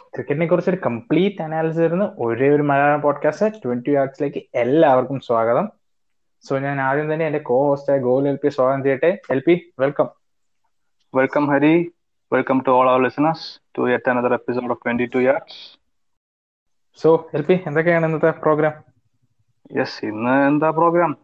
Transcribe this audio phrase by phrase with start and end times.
[0.00, 5.66] ക്രിക്കറ്റിനെ കുറിച്ച് ഒരു കംപ്ലീറ്റ് അനാലിസിസ് ആയിരുന്നു ഒരേ ഒരു മലയാളം പോഡ്കാസ്റ്റ് ട്വന്റി ആർട്സിലേക്ക് എല്ലാവർക്കും സ്വാഗതം.
[6.44, 9.18] സോ ഞാൻ ആദ്യം തന്നെ എന്റെ കോ ഹോസ്റ്റായ ഗോകുൽ എൽ പി സ്വാഗതം ചെയ്യട്ടെ.
[9.30, 10.08] L P welcome
[11.14, 11.92] welcome Hari.
[12.32, 15.78] Welcome to all our listeners to yet another episode of twenty two yards
[16.98, 18.72] so L P എന്തൊക്കെയാണ് ഇന്നത്തെ പ്രോഗ്രാം
[19.78, 21.16] യെസ് ഇന്ന് എന്താ പ്രോഗ്രാം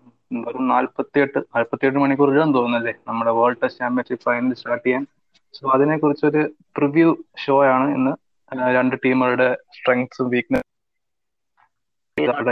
[0.45, 2.95] വെറും നാല്പത്തിയെട്ട് നാല്പത്തിയെട്ട് മണിക്കൂർ ഇടാൻ തോന്നുന്നല്ലേ?
[3.09, 5.07] നമ്മുടെ world test championship final start ചെയ്യാൻ.
[5.55, 6.43] സോ അതിനെ കുറിച്ചൊരു
[6.77, 7.17] പ്രിവ്യൂ
[7.47, 8.13] ഷോ ആണ് ഇന്ന്.
[8.53, 10.63] രണ്ട് ടീമുകളുടെ സ്ട്രെങ്സും വീക്ക്നെസ്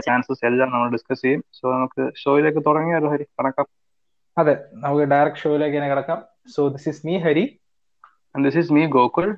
[0.06, 1.44] ചാൻസസ് എല്ലാം നമ്മൾ ഡിസ്കസ് ചെയ്യും.
[1.52, 3.24] സോ നമുക്ക് ഷോയിലേക്ക് തുടങ്ങിയാലോ ഹരി?
[3.24, 3.66] കണക്കാം
[4.38, 6.24] അതെ നമുക്ക് ഡയറക്റ്റ് ഷോയിലേക്ക് തന്നെ കിടക്കാം.
[6.54, 7.44] So this is me Hari.
[8.36, 9.28] And this is me Gokul.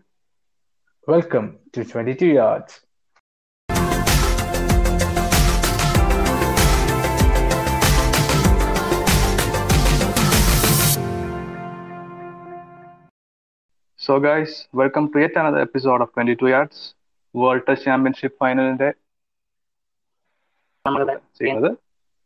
[1.09, 2.77] Welcome to twenty two yards
[14.05, 16.83] so guys welcome to yet another episode of twenty two yards
[17.35, 18.89] world test championship ഫൈനലിന്റെ
[21.39, 21.71] ചെയ്യുന്നത്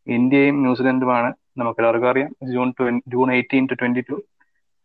[0.07, 1.33] ഇന്ത്യയും ന്യൂസിലൻഡുമാണ്.
[1.57, 2.31] നമുക്ക് എല്ലാവർക്കും അറിയാം.
[2.53, 2.73] June
[3.07, 4.15] June eighteen to twenty two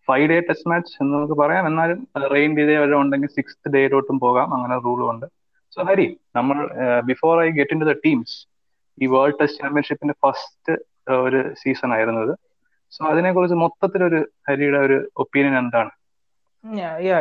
[0.09, 1.67] five day test match എന്ന് നമുക്ക് പറയാം.
[1.67, 4.55] എന്നാലും റെയിൻ ഡിലേ വരെ ഉണ്ടെങ്കിൽ സിക്സ് ഡേയിലോട്ടും പോകാം.
[4.55, 5.27] അങ്ങനെ റൂളും ഉണ്ട്.
[5.75, 6.57] സോ ഹരി നമ്മൾ
[7.01, 8.39] before I get into the teams
[9.03, 10.73] ഈ വേൾഡ് ടെസ്റ്റ് ചാമ്പ്യൻഷിപ്പിന്റെ ഫസ്റ്റ്
[11.27, 12.33] ഒരു സീസൺ ആയിരുന്നത്.
[12.91, 15.93] സോ അതിനെക്കുറിച്ച് മൊത്തത്തിലൊരു ഹരിയുടെ ഒരു ഒപ്പീനിയൻ എന്താണ്?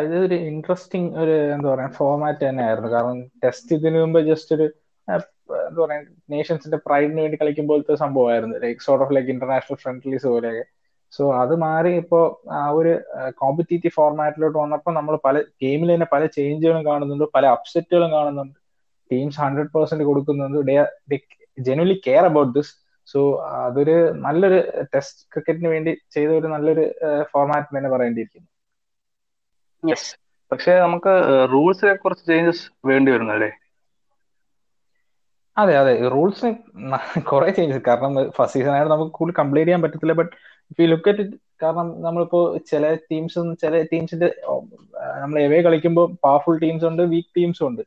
[0.06, 2.90] ഇതൊരു ഇൻട്രസ്റ്റിംഗ് ഒരു എന്താ പറയാ ഫോമാറ്റ് തന്നെയായിരുന്നു.
[2.96, 4.66] കാരണം ടെസ്റ്റ് ഇതിനു മുമ്പ് ജസ്റ്റ് ഒരു
[5.08, 6.00] എന്താ പറയാ
[6.34, 8.56] നേഷൻസിന്റെ പ്രൈഡിന് വേണ്ടി കളിക്കുമ്പോഴത്തെ സംഭവമായിരുന്നു.
[8.66, 10.64] Like sort of like international friendlies പോലെയൊക്കെ.
[11.14, 12.20] സോ അത് മാറി ഇപ്പോ
[12.60, 12.92] ആ ഒരു
[13.42, 18.58] കോമ്പറ്റീറ്റീവ് ഫോർമാറ്റിലോട്ട് വന്നപ്പോൾ നമ്മൾ പല ഗെയിമിൽ തന്നെ പല ചേഞ്ചുകളും കാണുന്നുണ്ട് പല അപ്സെറ്റുകളും കാണുന്നുണ്ട്.
[19.12, 20.58] ടീംസ് ഹൺഡ്രഡ് പെർസെന്റ് കൊടുക്കുന്നുണ്ട്.
[21.58, 22.74] Genuinely care about this
[23.08, 23.20] so
[23.66, 24.60] അതൊരു നല്ലൊരു
[24.94, 26.86] ടെസ്റ്റ് ക്രിക്കറ്റിന് വേണ്ടി ചെയ്ത ഒരു നല്ലൊരു
[27.32, 28.48] ഫോർമാറ്റ് തന്നെ പറയേണ്ടിയിരിക്കുന്നു.
[29.84, 30.10] യെസ്
[30.52, 31.14] പക്ഷേ നമുക്ക്
[31.54, 33.52] റൂൾസിലെ കുറച്ച് ചേഞ്ചസ് വേണ്ടി വരുന്നല്ലേ?
[35.58, 35.94] അതെ അതെ.
[36.14, 36.52] റൂൾസിന്
[37.32, 40.14] കുറെ ചേഞ്ചസ് കാരണം ഫസ്റ്റ് സീസൺ ആയിട്ട് നമുക്ക് കൂടുതൽ കംപ്ലീറ്റ് ചെയ്യാൻ പറ്റത്തില്ല.
[40.20, 40.32] But
[40.72, 41.24] if you look at
[41.64, 42.40] കാരണം നമ്മളിപ്പോ
[42.72, 44.30] ചില ടീംസ് ചില ടീംസിന്റെ
[45.24, 47.84] നമ്മൾ എവേ കളിക്കുമ്പോൾ പവർഫുൾ ടീംസ് ഉണ്ട് വീക്ക് ടീംസും ഉണ്ട്.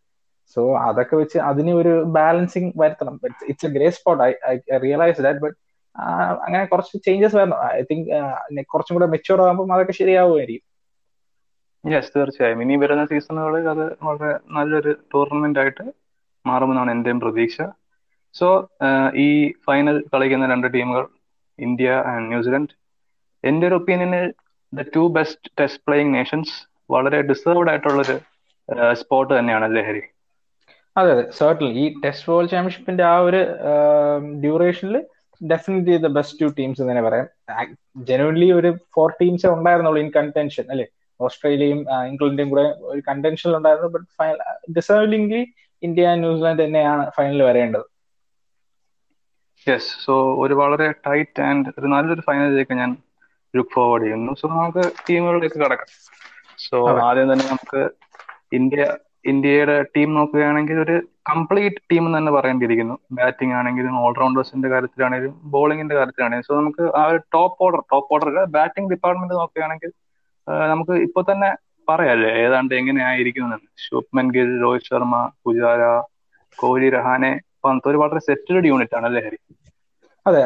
[0.57, 3.15] സോ അതൊക്കെ വെച്ച് അതിന് ഒരു ബാലൻസിങ് വരുത്തണം.
[3.51, 5.57] It's a grey spot I realise that but
[6.47, 7.59] അങ്ങനെ കുറച്ച് ചേഞ്ചസ് വരണം.
[7.79, 8.09] ഐ തിങ്ക്
[8.73, 10.65] കുറച്ചും കൂടെ മെച്ചുവർ ആകുമ്പോൾ അതൊക്കെ ശരിയാവുമായിരിക്കും.
[11.93, 12.61] യെസ് തീർച്ചയായും.
[12.65, 15.85] ഇനി വരുന്ന സീസണുകളിൽ അത് വളരെ നല്ലൊരു ടൂർണമെന്റ് ആയിട്ട്
[16.45, 17.57] മാറുമെന്നാണ് എന്റെയും പ്രതീക്ഷ.
[18.39, 18.49] സോ
[19.27, 19.29] ഈ
[19.67, 21.05] ഫൈനൽ കളിക്കുന്ന രണ്ട് ടീമുകൾ
[21.59, 22.75] ഇന്ത്യ ആൻഡ് ന്യൂസിലൻഡ്
[23.45, 24.27] എന്റെ ഒരു ഒപ്പീനിയനിൽ
[24.73, 26.55] the two best test playing nations
[26.95, 28.17] വളരെ ഡിസേർവ്ഡ് ആയിട്ടുള്ളൊരു
[29.01, 30.03] സ്പോട്ട് തന്നെയാണ് ലഹരി.
[30.97, 33.41] അതെ അതെ സർട്ടിൽ ഈ ടെസ്റ്റ് വേൾഡ് ചാമ്പ്യൻഷിപ്പിന്റെ ആ ഒരു
[34.45, 34.97] ഡ്യൂറേഷനിൽ
[35.41, 37.27] definitely the best two teams എന്ന് തന്നെ പറയാം.
[38.11, 40.87] ജനുവൻലി ഒരു ഫോർ ടീംസ് ഉണ്ടായിരുന്നുള്ളൂ ഇൻ കൺടെൻഷൻ അല്ലെ?
[41.21, 43.89] ഓസ്ട്രേലിയയും ഇംഗ്ലണ്ടും കൂടെ ഒരു കണ്ടൻഷനിൽ ഉണ്ടായിരുന്നു.
[43.95, 44.39] But final
[44.79, 45.43] deservingly
[45.83, 47.87] India New Zealand തന്നെയാണ് ഫൈനലിൽ വരേണ്ടത്.
[49.67, 52.91] യെസ് സോ ഒരു വളരെ ടൈറ്റ് ആൻഡ് ഒരു നല്ലൊരു ഫൈനലിലേക്ക് ഞാൻ
[53.55, 54.33] ലുക്ക് ഫോർവേഡ് ചെയ്യുന്നു.
[54.41, 55.91] സോ നമുക്ക് ടീമുകളിലേക്ക് കടക്കാം.
[56.67, 56.77] സോ
[57.09, 57.83] ആദ്യം തന്നെ നമുക്ക്
[58.59, 58.85] ഇന്ത്യ
[59.31, 60.97] ഇന്ത്യയുടെ ടീം നോക്കുകയാണെങ്കിൽ ഒരു
[61.31, 62.97] കംപ്ലീറ്റ് ടീം എന്ന് തന്നെ പറയേണ്ടിയിരിക്കുന്നു.
[63.19, 66.49] ബാറ്റിംഗ് ആണെങ്കിലും ഓൾറൗണ്ടേഴ്സിന്റെ കാര്യത്തിലാണെങ്കിലും ബോളിംഗിന്റെ കാര്യത്തിലാണെങ്കിലും.
[66.49, 69.91] സോ നമുക്ക് ആ ഒരു top order top order batting department നോക്കുകയാണെങ്കിൽ
[70.73, 71.51] നമുക്ക് ഇപ്പൊ തന്നെ
[71.89, 73.53] പറയാല്ലേ ഏതാണ്ട് എങ്ങനെയായിരിക്കും
[73.87, 75.83] ശുഭ്മൻ ഗിൽ രോഹിത് ശർമ്മ പുജാര
[76.59, 77.33] കോഹ്ലി രഹാനെ
[77.91, 79.39] ഒരു വളരെ സെറ്റിൽഡ് യൂണിറ്റ് ആണ് അല്ലേ ഹരി?
[80.27, 80.41] അതെ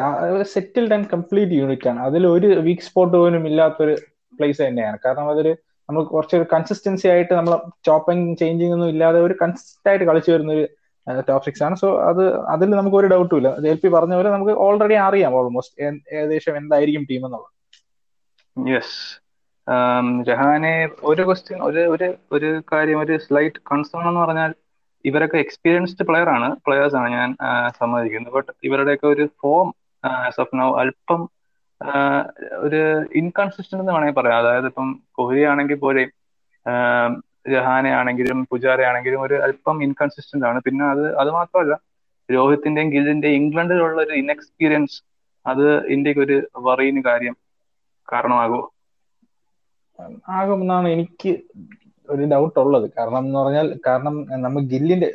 [0.53, 1.99] സെറ്റിൽഡ് ആൻഡ് കംപ്ലീറ്റ് യൂണിറ്റ് ആണ്.
[2.07, 3.93] അതിൽ ഒരു വീക്ക് സ്പോട്ട് പോലും ഇല്ലാത്തൊരു
[4.39, 4.97] പ്ലേസ് തന്നെയാണ്.
[5.05, 5.51] കാരണം അതൊരു
[5.89, 7.53] നമ്മൾ കുറച്ചൊരു കൺസിസ്റ്റൻസി ആയിട്ട് നമ്മൾ
[7.87, 10.65] ചോപ്പിംഗ് ചേഞ്ചിങ് ഒന്നും ഇല്ലാതെ ഒരു കൺസിസ്റ്റന്റ് ആയിട്ട് കളിച്ചു വരുന്ന ഒരു
[11.29, 11.75] ടോപ്പ് സിക്സ് ആണ്.
[11.83, 12.23] സോ അത്
[12.53, 13.49] അതിൽ നമുക്ക് ഒരു ഡൗട്ടും ഇല്ല.
[13.73, 15.77] എൽ പി പറഞ്ഞ പോലെ നമുക്ക് ഓൾറെഡി അറിയാം ഓൾമോസ്റ്റ്
[16.17, 17.49] ഏകദേശം എന്തായിരിക്കും ടീം എന്നുള്ളത്.
[18.57, 18.97] യെസ്
[20.29, 20.73] രഹാനെ
[21.09, 24.51] ഒരു ക്വസ്റ്റ്യൻ ഒരു ഒരു ഒരു കാര്യം ഒരു സ്ലൈറ്റ് കൺസേൺ എന്ന് പറഞ്ഞാൽ
[25.05, 26.47] ഇവരൊക്കെ എക്സ്പീരിയൻസ്ഡ് പ്ലെയർ ആണ്.
[26.65, 27.29] പ്ലെയേഴ്സ് ആണ് ഞാൻ
[27.79, 28.33] സമ്മതിക്കുന്നത്.
[28.37, 29.67] ബട്ട് ഇവരുടെയൊക്കെ ഒരു ഫോം
[30.35, 31.21] സ്വപ്ന അല്പം
[32.65, 32.81] ഒരു
[33.21, 34.39] ഇൻകൺസിസ്റ്റന്റ് എന്ന് വേണമെങ്കിൽ പറയാം.
[34.43, 36.11] അതായത് ഇപ്പം കോഹ്ലി ആണെങ്കിൽ പോലെയും
[37.53, 40.59] ജഹാനെ ആണെങ്കിലും പുജാര ആണെങ്കിലും ഒരു അല്പം ഇൻകൺസിസ്റ്റന്റ് ആണ്.
[40.65, 41.75] പിന്നെ അത് അത് മാത്രമല്ല
[42.29, 44.97] രോഹിത്തിന്റെയും ഗില്ലിന്റെയും ഇംഗ്ലണ്ടിലുള്ള ഒരു ഇൻഎക്സ്പീരിയൻസ്
[45.45, 45.65] അത്
[45.95, 46.37] ഇന്ത്യയ്ക്ക് ഒരു
[46.67, 47.35] വറീന് കാര്യം
[48.07, 48.61] കാരണമാകുമോ?
[50.37, 51.31] ആകുമെന്നാണ് എനിക്ക്
[52.09, 52.85] ഒരു ഡൗട്ട് ഉള്ളത്.
[52.97, 54.15] കാരണം എന്ന് പറഞ്ഞാൽ കാരണം
[54.45, 55.09] നമ്മൾ ഗില്ലിന്റെ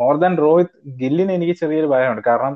[0.00, 2.22] മോർ ദാൻ രോഹിത് ഗില്ലിന് എനിക്ക് ചെറിയൊരു ഭയമുണ്ട്.
[2.30, 2.54] കാരണം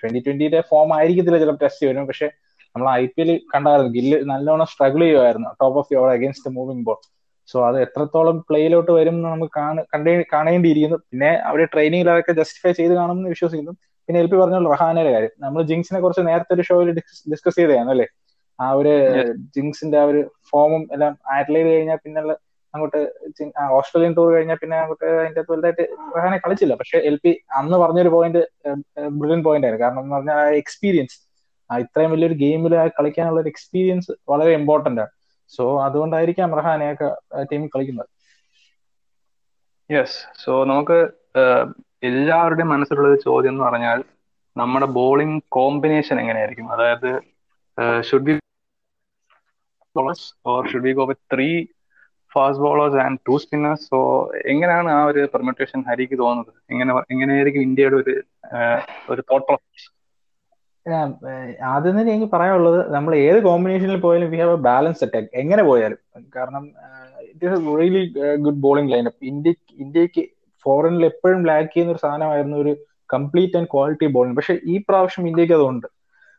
[0.00, 2.06] ട്വന്റി ട്വന്റിയുടെ ഫോം ആയിരിക്കത്തില്ല ചിലപ്പോൾ ടെസ്റ്റ് വരും.
[2.10, 2.28] പക്ഷെ
[2.74, 3.92] നമ്മൾ ഐ പി എൽ കണ്ടായിരുന്നു.
[3.96, 5.48] ഗില്ല് നല്ലോണം സ്ട്രഗിൾ ചെയ്യുമായിരുന്നു.
[5.60, 6.98] Top of your against moving ball
[7.48, 10.98] so അത് എത്രത്തോളം പ്ലേയിലോട്ട് വരും എന്ന് നമുക്ക് കാണേ കാണേണ്ടിയിരിക്കുന്നു.
[11.10, 13.72] പിന്നെ അവർ ട്രെയിനിങ്ങിൽ അതൊക്കെ ജസ്റ്റിഫൈ ചെയ്ത് കാണുമെന്ന് വിശ്വസിക്കുന്നു.
[14.08, 15.32] പിന്നെ എൽ പി പറഞ്ഞ റഹാനയുടെ കാര്യം.
[15.44, 16.88] നമ്മൾ ജിങ്സിനെ കുറിച്ച് നേരത്തെ ഒരു ഷോയിൽ
[17.32, 18.06] ഡിസ്കസ് ചെയ്തതാണ് അല്ലേ?
[18.62, 18.92] ആ ഒരു
[19.56, 20.20] ജിങ്സിന്റെ ആ ഒരു
[20.50, 22.20] ഫോമും എല്ലാം ആറ്റലൈത് കഴിഞ്ഞാൽ പിന്നെ
[22.74, 23.00] അങ്ങോട്ട്
[23.78, 25.84] ഓസ്ട്രേലിയൻ ടൂർ കഴിഞ്ഞാൽ പിന്നെ അങ്ങോട്ട് അതിന്റെ വലുതായിട്ട്
[26.16, 26.74] റഹാനെ കളിച്ചില്ല.
[26.80, 28.42] പക്ഷെ എൽ പി അന്ന് പറഞ്ഞൊരു പോയിന്റ്
[29.20, 29.84] ബ്രില്യൻ പോയിന്റ് ആയിരുന്നു.
[29.84, 31.16] കാരണം എന്ന് പറഞ്ഞാൽ ആ എക്സ്പീരിയൻസ്
[31.70, 35.12] ആ ഇത്രയും വലിയൊരു ഗെയിമിൽ കളിക്കാനുള്ള ഒരു എക്സ്പീരിയൻസ് വളരെ ഇമ്പോർട്ടന്റ് ആണ്.
[35.52, 37.08] സോ അതുകൊണ്ടായിരിക്കാം റഹാനെയൊക്കെ
[37.50, 38.08] ടീമിൽ കളിക്കുന്നത്.
[39.90, 40.98] യെസ് സോ നമുക്ക്
[42.10, 43.98] എല്ലാവരുടെയും മനസ്സിലുള്ള ഒരു ചോദ്യം എന്ന് പറഞ്ഞാൽ
[44.56, 46.66] നമ്മുടെ ബോളിംഗ് കോമ്പിനേഷൻ എങ്ങനെയായിരിക്കും?
[46.74, 47.10] അതായത്
[48.08, 48.32] should be
[49.96, 51.48] bowlers or should be go with three
[52.32, 53.98] fast bowlers and two spinners so
[54.52, 56.52] എങ്ങനെയാണ് ആ ഒരു പെർമിറ്റേഷൻ ഹരിക്ക് തോന്നുന്നത്?
[56.72, 58.14] എങ്ങനെ എങ്ങനെയായിരിക്കും ഇന്ത്യയുടെ ഒരു
[59.12, 59.88] ഒരു തോട്ട് പ്രോസസ്
[61.72, 65.98] ആദ്യം തന്നെ എനിക്ക് പറയാനുള്ളത് നമ്മൾ ഏത് കോമ്പിനേഷനിൽ പോയാലും we have a balance attack എങ്ങനെ പോയാലും.
[66.36, 66.64] കാരണം
[67.30, 68.02] it is really
[68.46, 69.52] good bowling lineup India
[69.84, 70.24] ഇന്ത്യയ്ക്ക്
[70.66, 72.72] ഫോറിനിൽ എപ്പോഴും ലാക്ക് ചെയ്യുന്ന ഒരു സാധനമായിരുന്നു ഒരു
[73.10, 75.88] കംപ്ലീറ്റ് ആൻഡ് ക്വാളിറ്റി ബോളിംഗ് പക്ഷെ ഈ പ്രാവശ്യം ഇന്ത്യയ്ക്ക് അതുണ്ട്.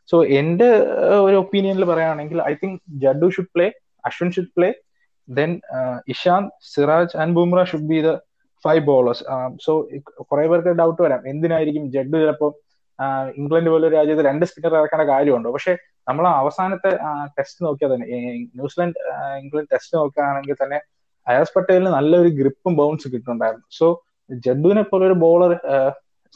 [0.08, 0.68] സോ എന്റെ
[1.26, 3.66] ഒരു ഒപ്പീനിയനിൽ പറയുകയാണെങ്കിൽ I think Jadu should play
[4.04, 4.68] Ashwin should play
[5.28, 5.50] then
[6.12, 8.10] Ishant Siraj and Bumrah should be the
[8.64, 9.22] five bowlers
[9.64, 9.72] so
[10.30, 11.22] കുറെ പേർക്ക് ഡൗട്ട് വരാം.
[11.32, 12.52] എന്തിനായിരിക്കും ജഡ് ചിലപ്പോൾ
[13.40, 15.50] ഇംഗ്ലണ്ട് പോലെ ഒരു രാജ്യത്ത് രണ്ട് സ്പിന്നർ ഇറക്കേണ്ട കാര്യമുണ്ടോ?
[15.52, 15.72] പക്ഷെ
[16.08, 16.90] നമ്മൾ അവസാനത്തെ
[17.36, 18.06] ടെസ്റ്റ് നോക്കിയാൽ തന്നെ
[18.58, 18.98] ന്യൂസിലാൻഡ്
[19.42, 20.78] ഇംഗ്ലണ്ട് ടെസ്റ്റ് നോക്കുകയാണെങ്കിൽ തന്നെ
[21.26, 23.66] അയാസ് പട്ടേലിന് നല്ലൊരു ഗ്രിപ്പും ബൗൺസും കിട്ടുന്നുണ്ടായിരുന്നു.
[23.78, 23.86] സോ
[24.30, 25.52] ജഡുവിനെ പോലെ ഒരു ബോളർ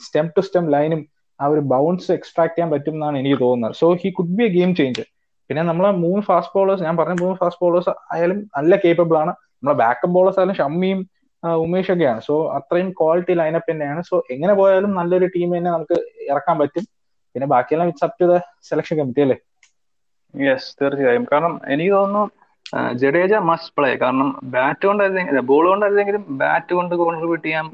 [0.00, 1.00] സ്റ്റെം ടു സ്റ്റെം ലൈനും
[1.40, 3.74] ആ ഒരു ബൗൺസ് എക്സ്ട്രാക്ട് ചെയ്യാൻ പറ്റും എന്നാണ് എനിക്ക് തോന്നുന്നത്.
[3.80, 5.04] So he could be a game change
[5.50, 9.32] പിന്നെ നമ്മളെ മൂന്ന് ഫാസ്റ്റ് ബോളേഴ്സ് ഞാൻ പറഞ്ഞ മൂന്ന് ഫാസ്റ്റ് ബോളേഴ്സ് ആയാലും നല്ല കേപ്പബിൾ ആണ്.
[9.58, 11.00] നമ്മളെ ബാക്കപ്പ് ബോളേഴ്സ് ആയാലും ഷമ്മിയും
[11.64, 14.00] ഉമേഷ് ഒക്കെയാണ് സോ അത്രയും ക്വാളിറ്റി ലൈനപ്പ് തന്നെയാണ്.
[14.10, 15.96] സോ എങ്ങനെ പോയാലും നല്ലൊരു ടീം തന്നെ നമുക്ക്
[16.30, 16.84] ഇറക്കാൻ പറ്റും.
[17.34, 18.36] പിന്നെ ബാക്കിയെല്ലാം it's up to the
[18.70, 19.36] selection committee അല്ലേ?
[20.34, 21.24] യെസ് തീർച്ചയായും.
[21.32, 22.24] കാരണം എനിക്ക് തോന്നുന്നു
[23.00, 27.66] ജഡേജ മസ്റ്റ് പ്ലേ കാരണം ബാറ്റ് കൊണ്ടായിരുന്നെങ്കിലും ബോൾ കൊണ്ടായിരുന്നെങ്കിലും ബാറ്റ് കൊണ്ട് കോൺട്രിബ്യൂട്ട് ചെയ്യാം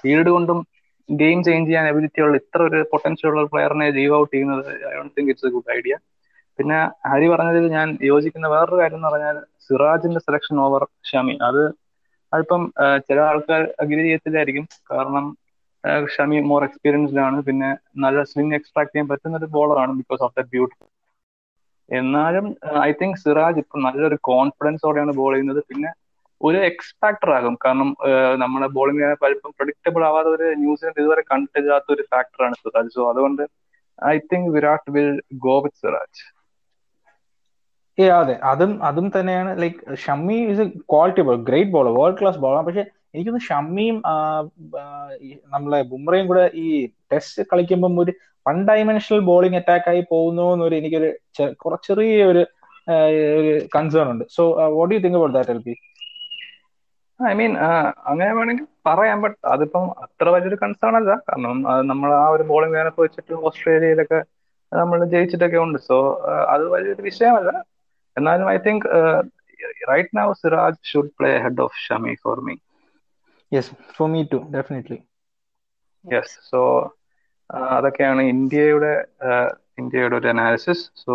[0.00, 0.58] ഫീൽഡ് കൊണ്ടും
[1.08, 5.14] ഗെയിം ചേഞ്ച് ചെയ്യാൻ എബിലിറ്റി ഉള്ള ഇത്ര ഒരു പൊട്ടൻഷ്യൽ ഉള്ള പ്ലെയറിനെ ലീവ് ഔട്ട് ചെയ്യുന്നത് I don't
[5.16, 5.94] think it's a good idea
[6.58, 6.78] പിന്നെ
[7.10, 11.34] ഹരി പറഞ്ഞതിൽ ഞാൻ യോജിക്കുന്ന വേറൊരു കാര്യം എന്ന് പറഞ്ഞാൽ സിറാജിന്റെ സെലക്ഷൻ ഓവർ ഷമി.
[11.48, 11.62] അത്
[12.32, 12.62] അതിപ്പം
[13.08, 14.64] ചില ആൾക്കാർ അഗ്രി ചെയ്യത്തില്ലായിരിക്കും.
[14.90, 15.26] കാരണം
[16.14, 17.68] ഷമി മോർ എക്സ്പീരിയൻസ്ഡ് ആണ് പിന്നെ
[18.04, 20.76] നല്ല സ്വിംഗ് എക്സ്ട്രാക്ട് ചെയ്യാൻ പറ്റുന്ന ഒരു ബോളറാണ് ബിക്കോസ് ഓഫ് ദ ബ്യൂട്ടി
[21.88, 22.46] എന്നാലും
[22.86, 25.60] ഐ തിങ്ക് സിറാജ് ഇപ്പം നല്ലൊരു കോൺഫിഡൻസോടെയാണ് ബോൾ ചെയ്യുന്നത്.
[25.70, 25.90] പിന്നെ
[26.40, 27.54] ഒരു എക്സ് ഫാക്ടർ ആകും.
[27.64, 27.88] കാരണം
[28.42, 33.42] നമ്മുടെ ബോളിംഗ് പലപ്പോഴും പ്രഡിക്റ്റബിൾ ആവാതെ ഒരു ന്യൂസിലൻഡ് ഇതുവരെ കണ്ടിട്ടില്ലാത്ത ഒരു ഫാക്ടറാണ് സിറാജ് സോ അതുകൊണ്ട്
[33.98, 35.12] I think Virat will
[35.46, 36.22] go with Siraj
[37.98, 38.34] ഏ അതെ.
[38.50, 39.50] അതും അതും തന്നെയാണ്.
[39.62, 43.96] Like Shami is a quality ball great bowler world class ബോളാണ് പക്ഷെ എനിക്കൊന്ന് ഷമ്മിയും
[45.54, 46.66] നമ്മളെ ബുംറയും കൂടെ ഈ
[47.12, 48.12] ടെസ്റ്റ് കളിക്കുമ്പം ഒരു
[48.46, 51.08] വൺ ഡൈമെൻഷണൽ ബോളിംഗ് അറ്റാക്ക് ആയി പോകുന്നു എന്നൊരു എനിക്കൊരു
[51.88, 52.42] ചെറിയ ഒരു
[53.38, 54.24] ഒരു കൺസേൺ ഉണ്ട്.
[54.36, 54.42] So
[54.76, 55.74] what you think about that L P
[57.20, 57.52] I mean
[58.08, 61.12] അങ്ങനെ വേണമെങ്കിൽ പറയാം ബട്ട് അതിപ്പം അത്ര വലിയൊരു കൺസേൺ അല്ല.
[61.28, 64.20] കാരണം അത് നമ്മൾ ആ ഒരു ബോളിംഗ് ലൈനപ്പ് വെച്ചിട്ട് ഓസ്ട്രേലിയയിലൊക്കെ
[64.72, 65.78] നമ്മൾ ജയിച്ചിട്ടൊക്കെ ഉണ്ട്.
[65.88, 65.96] സോ
[66.54, 67.52] അത് വലിയൊരു വിഷയമല്ല.
[68.16, 68.86] എന്നാലും I think
[69.90, 72.54] right now Siraj should play head of Shami for me
[73.52, 74.98] yes for me too definitely
[76.04, 76.60] yes so
[77.76, 78.92] അതൊക്കെയാണ് ഇന്ത്യയുടെ
[79.80, 81.12] ഇന്ത്യയുടെ ഒരു അനാലിസിസ് സോ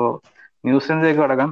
[0.67, 1.49] ന്യൂസിലൻഡിലേക്ക് കടക്കാം.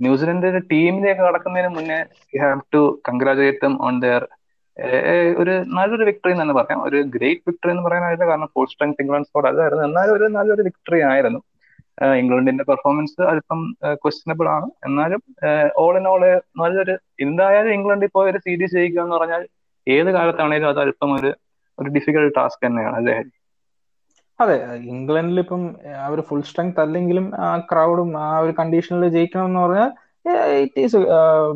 [0.00, 1.98] ന്യൂസിലൻഡിന്റെ ടീമിലേക്ക് കടക്കുന്നതിന് മുന്നേ
[2.34, 4.24] you have to congratulate them on their
[5.40, 6.80] ഒരു നല്ലൊരു വിക്ടറി എന്ന് തന്നെ പറയാം.
[6.88, 8.24] ഒരു ഗ്രേറ്റ് വിക്ടറി എന്ന് പറയാനായില്ല.
[8.30, 9.84] കാരണം ഫുൾ സ്ട്രെങ്ത് ഇംഗ്ലണ്ട് സ്കോഡ് അതായിരുന്നു.
[9.88, 11.40] എന്നാലും ഒരു നല്ലൊരു വിക്ടറി ആയിരുന്നു.
[12.20, 13.60] ഇംഗ്ലണ്ടിന്റെ പെർഫോമൻസ് അല്പം
[14.02, 14.66] ക്വസ്റ്റ്യനബിൾ ആണ്.
[14.88, 15.20] എന്നാലും
[15.84, 16.22] ഓൾ ഇൻ ഓൾ
[16.62, 16.94] നല്ലൊരു
[17.26, 19.42] എന്തായാലും ഇംഗ്ലണ്ടിൽ ഇപ്പോൾ ഒരു സീരീസ് ജയിക്കുക എന്ന് പറഞ്ഞാൽ
[19.86, 21.30] ഏത് കാലത്താണേലും അത് അല്പം ഒരു
[21.78, 22.96] ഒരു ഡിഫിക്കൽട്ട് ടാസ്ക് തന്നെയാണ്.
[22.96, 23.16] അല്ലേ?
[24.40, 24.56] അതെ
[24.94, 25.62] ഇംഗ്ലണ്ടിൽ ഇപ്പം
[26.06, 29.90] അവർ ഫുൾ സ്ട്രെങ്ത് അല്ലെങ്കിലും ആ ക്രൗഡും ആ ഒരു കണ്ടീഷനിൽ ജയിക്കണം എന്ന് പറഞ്ഞാൽ
[30.64, 30.98] it is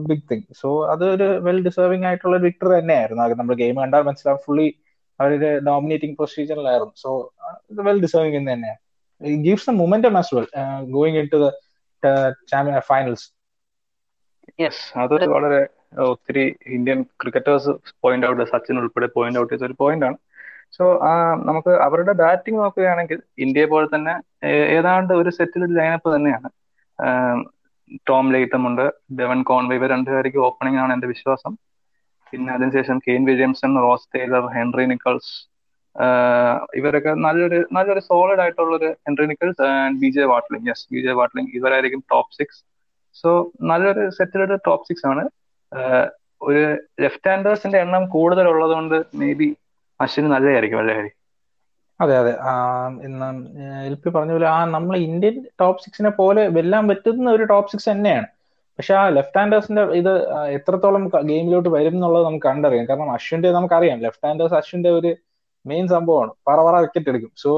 [0.09, 3.23] big thing so അതൊരു വെൽ ഡിസേർവിംഗ് ആയിട്ടുള്ള ഒരു വിക്ടർ തന്നെയായിരുന്നു.
[3.27, 4.69] അത് നമ്മൾ ഗെയിം കണ്ടാൽ മനസ്സിലാവും ഫുള്ളി
[5.21, 7.11] അവരുടെ ഡോമിനേറ്റിംഗ് പ്രൊസീജിയറിലായിരുന്നു സോ
[7.73, 8.81] ഇത് വെൽ ഡിസേർവിംഗ് എന്ന് തന്നെയാണ്.
[9.47, 10.49] Gives the momentum as well
[10.97, 11.49] going in to the
[12.53, 13.27] champion finals
[14.63, 15.61] yes അത് വളരെ
[16.11, 16.45] ഒത്തിരി
[16.77, 17.73] Indian cricketers
[18.05, 20.17] point out Sachin ഉൾപ്പെടെ പോയിന്റ് ഔട്ട് ചെയ്ത ഒരു പോയിന്റ് ആണ്.
[20.77, 20.85] സോ
[21.49, 24.15] നമുക്ക് അവരുടെ ബാറ്റിംഗ് നോക്കുകയാണെങ്കിൽ ഇന്ത്യയെ പോലെ തന്നെ
[24.77, 26.49] ഏതാണ്ട് ഒരു സെറ്റിൽ ലൈനപ്പ് തന്നെയാണ്.
[28.09, 28.27] ടോം
[28.71, 28.87] ഉണ്ട്
[29.21, 31.53] ഡെവൻ കോൺവേ ഇവർ രണ്ടുപേർക്ക് ഓപ്പണിംഗ് ആണ് എന്റെ വിശ്വാസം.
[32.33, 35.33] പിന്നെ അതിനുശേഷം Kane Williamson Ross Taylor Henry Nicholls
[36.79, 40.65] ഇവരൊക്കെ നല്ലൊരു നല്ലൊരു സോളിഡ് ആയിട്ടുള്ള ഒരു Henry Nicholls and B J Watling.
[40.71, 42.61] Yes B J Watling ഇവരായിരിക്കും top six
[43.17, 43.31] so
[43.71, 45.25] നല്ലൊരു സെറ്റിലൊരു ടോപ്പ് സിക്സ് ആണ്.
[46.49, 46.63] ഒരു
[47.03, 49.49] ലെഫ്റ്റ് ഹാൻഡേഴ്സിന്റെ എണ്ണം കൂടുതലുള്ളത് ഉള്ളതുകൊണ്ട് മേ ബി
[50.05, 51.11] അശ്വിന് നല്ലതായിരിക്കും നല്ല ഹരി
[52.01, 52.33] അതെ അതെ.
[53.89, 57.89] എൽ പി പറഞ്ഞ പോലെ ആ നമ്മൾ ഇന്ത്യൻ ടോപ്പ് സിക്സിനെ പോലെ വെല്ലാൻ പറ്റുന്ന ഒരു ടോപ്പ് സിക്സ്
[57.93, 58.27] തന്നെയാണ്.
[58.79, 60.11] പക്ഷെ ആ ലെഫ്റ്റ് ഹാൻഡേഴ്സിന്റെ ഇത്
[60.57, 62.87] എത്രത്തോളം ഗെയിമിലോട്ട് വരും എന്നുള്ളത് നമുക്ക് കണ്ടറിയാം.
[62.91, 65.11] കാരണം അശ്വിന്റെ നമുക്കറിയാം ലെഫ്റ്റ് ഹാൻഡേഴ്സ് അശ്വിന്റെ ഒരു
[65.65, 66.33] മെയിൻ സംഭവമാണ്.
[66.49, 67.33] പറ പറ വിക്കറ്റ് എടുക്കും.
[67.43, 67.51] സോ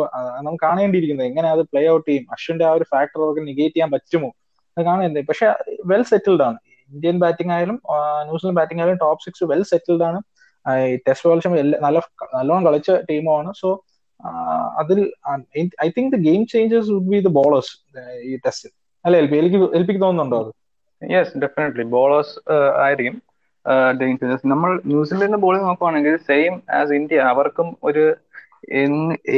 [0.46, 4.30] നമുക്ക് കാണേണ്ടിയിരിക്കുന്നത് എങ്ങനെ അത് പ്ലേ ഔട്ട് ചെയ്യും അശ്വിന്റെ ആ ഒരു ഫാക്ടർ അവർക്ക് നെഗേറ്റ് ചെയ്യാൻ പറ്റുമോ?
[4.76, 5.48] അത് കാണേണ്ടത് പക്ഷെ
[5.90, 6.58] വെൽ സെറ്റിൽഡ് ആണ്.
[6.90, 7.76] ഇന്ത്യൻ ബാറ്റിംഗ് ആയാലും
[8.28, 10.18] ന്യൂസിലൻഡ് ബാറ്റിംഗ് ആയാലും ടോപ്പ് സിക്സ് വെൽ സെറ്റിൽഡ് ആണ്.
[11.06, 11.48] ടെസ്റ്റ് കളിച്ച
[11.82, 11.96] നല്ല
[12.34, 13.70] നല്ലോണം കളിച്ച ടീമാണ് സോ
[14.82, 15.00] അതിൽ
[15.84, 17.72] I think the game changers would be the bowlers
[18.24, 18.72] ഈ ടെസ്റ്റിൽ
[19.04, 20.50] അല്ലെ എൽ പി എനിക്ക് എൽപിക്ക് തോന്നുന്നുണ്ടോ അത്?
[21.02, 22.34] യെസ് ഡെഫിനറ്റ്ലി ബോളേഴ്സ്
[22.84, 23.16] ആയിരിക്കും
[24.52, 28.04] നമ്മൾ ന്യൂസിലൻഡിന്റെ ബോളിംഗ് നോക്കുവാണെങ്കിൽ സെയിം ആസ് ഇന്ത്യ അവർക്കും ഒരു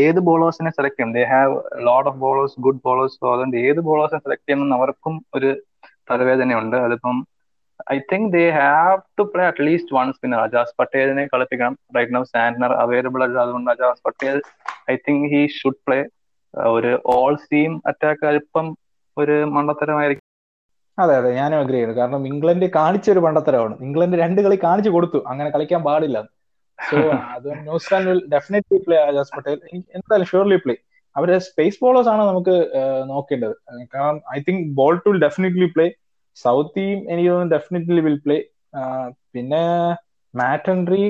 [0.02, 1.54] ഏത് ബോളേഴ്സിനെ സെലക്ട് ചെയ്യും they have
[1.86, 5.50] lot of bowlers good bowlers അതുകൊണ്ട് ഏത് ബോളേഴ്സിനെ സെലക്ട് ചെയ്യണമെന്ന് അവർക്കും ഒരു
[6.10, 6.76] തലവേദനയുണ്ട്.
[6.86, 7.16] അതിപ്പം
[7.94, 11.74] I think they have to play at least one spinner Ajaz പട്ടേലിനെ കളിപ്പിക്കണം.
[11.96, 13.38] റൈറ്റ് നൗ സാൻഡനർ അവൈലബിൾ അല്ല.
[13.46, 14.38] അതുകൊണ്ട് Ajaz Patel
[14.92, 15.98] I think he should play
[16.76, 18.66] ഒരു ഓൾ സീം അറ്റാക്ക് അല്പം
[19.16, 20.24] ഒരു മണ്ടത്തരമായിരിക്കും.
[20.98, 21.30] അതെ അതെ.
[21.38, 21.96] ഞാനും അഗ്രി ചെയ്യുന്നു.
[21.98, 25.18] കാരണം ഇംഗ്ലണ്ട് കാണിച്ച ഒരു പണ്ടത്തരമാണ് ഇംഗ്ലണ്ട് രണ്ട് കളി കാണിച്ചു കൊടുത്തു.
[25.32, 26.18] അങ്ങനെ കളിക്കാൻ പാടില്ല.
[26.78, 26.96] സോ
[27.34, 29.58] അത് New Zealand will definitely play Ajaz Patel
[29.96, 30.74] എന്തായാലും ഷുവർലി പ്ലേ
[31.16, 32.54] അവരെ സ്പേസ് ബോളേഴ്സ് ആണ് നമുക്ക്
[33.12, 33.54] നോക്കേണ്ടത്.
[33.94, 35.86] കാരണം I think Boult to definitely play
[36.36, 38.38] Southee team എനിക്ക് തോന്നുന്നു ഡെഫിനറ്റ്ലി വിൽ പ്ലേ
[39.34, 39.62] പിന്നെ
[40.34, 41.02] മാറ്റ് മാറ്റൻട്രി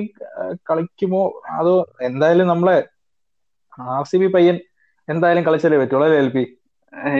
[0.69, 1.23] കളിക്കുമോ?
[1.57, 1.73] അതോ
[2.07, 2.77] എന്തായാലും നമ്മളെ
[3.95, 4.57] ആർ സി ബി പയ്യൻ
[5.07, 6.43] എന്തായാലും കളിച്ചാലേ പറ്റുള്ളൂ അല്ലേ L P?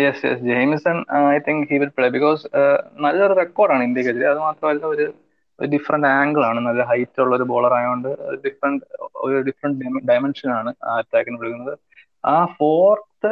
[0.03, 0.97] Yes yes Jamieson
[1.31, 2.41] I think he will play because
[3.05, 4.27] നല്ലൊരു റെക്കോർഡാണ് ഇന്ത്യക്കെതിരെ.
[4.33, 5.05] അത് മാത്രമല്ല ഒരു
[5.59, 6.59] ഡിഫറെന്റ് ആംഗിൾ ആണ്.
[6.67, 8.09] നല്ല ഹൈറ്റ് ഉള്ള ഒരു ബോളർ ആയതുകൊണ്ട്
[8.45, 8.83] ഡിഫറെന്റ്
[9.25, 9.77] ഒരു ഡിഫറെന്റ്
[10.09, 11.75] ഡയമെൻഷൻ ആണ് അറ്റാക്കിന് വിളിക്കുന്നത്
[12.23, 13.31] ആ fourth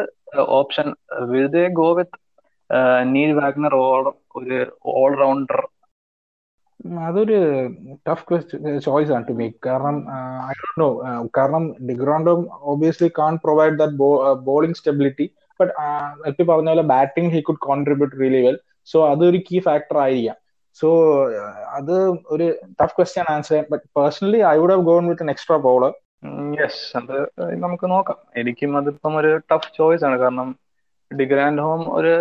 [0.60, 0.88] option
[1.32, 2.20] will they go with
[3.14, 4.02] Neil Wagner or
[4.40, 4.60] ഒരു
[5.02, 5.62] ഓൾറൗണ്ടർ
[7.08, 7.38] അതൊരു
[8.08, 8.26] ടഫ്
[8.86, 9.98] ചോയ്സ് ആണ് ടു മേക്ക് കാരണം
[10.50, 10.90] ഐ ഡോണ്ട് നോ
[11.38, 12.34] കാരണം de Grandhomme
[12.74, 13.98] obviously can provide that
[14.50, 15.28] bowling stability
[15.60, 15.74] but
[16.32, 20.38] എപ്പി പറഞ്ഞ പോലെ batting he could contribute really well so അതൊരു key factor ആയിരിക്കാം.
[20.80, 20.88] So
[21.78, 21.94] അത്
[22.34, 22.46] ഒരു
[22.82, 25.94] ടഫ് ക്വസ്റ്റ്യൻ ആൻസർ ചെയ്യാം but personally I would have gone with an extra bowler
[26.60, 27.16] yes അത്
[27.64, 28.18] നമുക്ക് നോക്കാം.
[28.42, 30.18] എനിക്കും അതിപ്പം ഒരു ടഫ് ചോയ്സ് ആണ്.
[30.24, 30.50] കാരണം
[31.12, 32.14] ഡിഗ്രാൻഡ് ഹോം ഒരു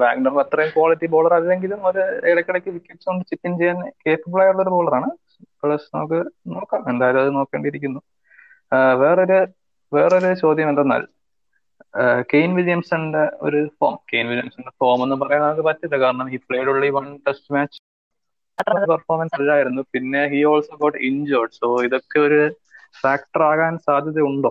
[0.00, 5.08] വാഗ്നർ അത്രയും ക്വാളിറ്റി ബോളർ അല്ലെങ്കിലും ഒരു ഇടയ്ക്കിടയ്ക്ക് വിക്കറ്റ്സ് കൊണ്ട് ചിപ്പിൻ ചെയ്യാൻ കേപ്പബിൾ ആയുള്ള ഒരു ബോളറാണ്
[5.62, 6.18] പ്ലസ് നമുക്ക്
[6.54, 6.82] നോക്കാം.
[6.92, 8.00] എന്തായാലും അത് നോക്കേണ്ടിയിരിക്കുന്നു.
[9.02, 9.38] വേറൊരു
[9.92, 11.02] വേറൊരു ചോദ്യം എന്തെന്നാൽ
[12.32, 15.96] കെയിൻ വില്യംസന്റെ ഒരു ഫോം കെയിൻ വില്യംസന്റെ ഫോം എന്ന് പറയാൻ നമുക്ക് പറ്റില്ല.
[16.04, 17.78] കാരണം ഹി പ്ലേഡ് ഈ വൺ ടെസ്റ്റ് മാച്ച്
[18.92, 19.82] പെർഫോമൻസ് അല്ലായിരുന്നു.
[19.94, 22.40] പിന്നെ he also got injured so ഇതൊക്കെ ഒരു
[23.02, 24.50] ഫാക്ടർ ആകാൻ സാധ്യതയുണ്ടോ?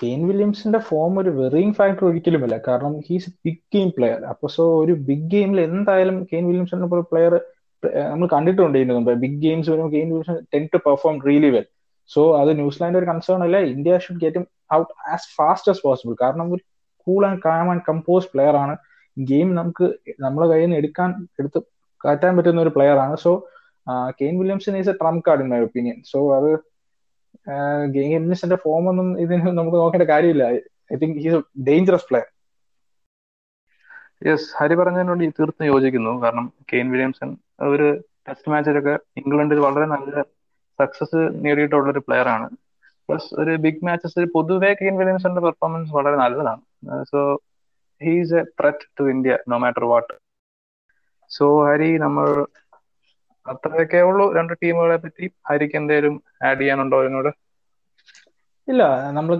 [0.00, 2.56] കെയിൻ വില്യംസിന്റെ ഫോം ഒരു വെറിയിങ് ഫാക്ടർ ഒരിക്കലുമല്ല.
[2.66, 7.34] കാരണം ഹീസ് ബിഗ് ഗെയിം പ്ലെയർ അപ്പൊ സോ ഒരു ബിഗ് ഗെയിമിൽ എന്തായാലും കെയിൻ വില്യംസ് പോലെ പ്ലെയർ
[8.12, 9.10] നമ്മൾ കണ്ടിട്ടുണ്ട് ഇതിന് മുമ്പ്.
[9.24, 11.66] ബിഗ് ഗെയിംസ് വരുമ്പോൾ Kane Williamson tend to perform really well
[12.10, 13.56] so അത് ന്യൂസിലാൻഡ് ഒരു കൺസേൺ അല്ല.
[13.74, 14.40] India should get
[14.76, 16.62] out as fast as possible കാരണം ഒരു
[17.06, 18.74] cool and calm and composed player ആണ്.
[19.16, 19.86] ഗെയിം നമുക്ക്
[20.24, 21.60] നമ്മളെ കയ്യിൽ നിന്ന് എടുക്കാൻ എടുത്ത്
[22.04, 23.16] കാറ്റാൻ പറ്റുന്ന ഒരു പ്ലെയർ ആണ്.
[23.24, 23.32] So
[24.20, 26.50] Kane Williamson is a trump card in my opinion so അത്
[27.96, 30.44] ഗെയിം വില്യംസിന്റെ ഫോം ഒന്നും ഇതിന് നമുക്ക് നോക്കേണ്ട കാര്യമില്ല.
[30.92, 32.26] I think he's dangerous player
[34.26, 36.12] yes Hari പറഞ്ഞതിനോട് തീർത്തും യോജിക്കുന്നു.
[36.22, 37.30] കാരണം കെയിൻ വില്യംസൺ
[37.72, 37.86] ഒരു
[38.28, 40.22] ടെസ്റ്റ് മാച്ചിലൊക്കെ ഇംഗ്ലണ്ടിൽ വളരെ നല്ല
[40.78, 42.46] സക്സസ് നേടിയിട്ടുള്ള ഒരു പ്ലെയർ ആണ്.
[43.08, 46.62] പ്ലസ് ഒരു ബിഗ് മാച്ചസിൽ പൊതുവേ കെയിൻ വില്യംസന്റെ പെർഫോമൻസ് വളരെ നല്ലതാണ്.
[47.10, 47.20] So
[48.00, 50.14] he's a threat to India no matter what
[51.30, 52.26] so Hari നമ്മൾ
[53.52, 54.26] അത്രയൊക്കെ ഉള്ളൂ.
[54.38, 55.26] രണ്ട് ടീമുകളെ പറ്റി.
[55.48, 56.14] ഹരിക്ക് എന്തെങ്കിലും
[56.48, 57.30] ആഡ് ചെയ്യാനുണ്ടോ അതിനോട്?
[58.68, 58.82] ഇല്ല.
[59.16, 59.32] നമ്മൾ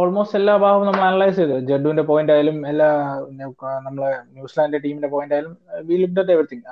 [0.00, 1.56] ഓൾമോസ്റ്റ് എല്ലാ ഭാഗവും നമ്മൾ അനലൈസ് ചെയ്തു.
[1.70, 2.86] ജഡുവിന്റെ പോയിന്റ് ആയാലും എല്ലാ
[3.86, 5.52] നമ്മളെ ന്യൂസിലാൻഡ് ടീമിന്റെ പോയിന്റ് ആയാലും
[5.88, 6.64] വി ലുക്ക് അറ്റ് എവറിത്തിങ്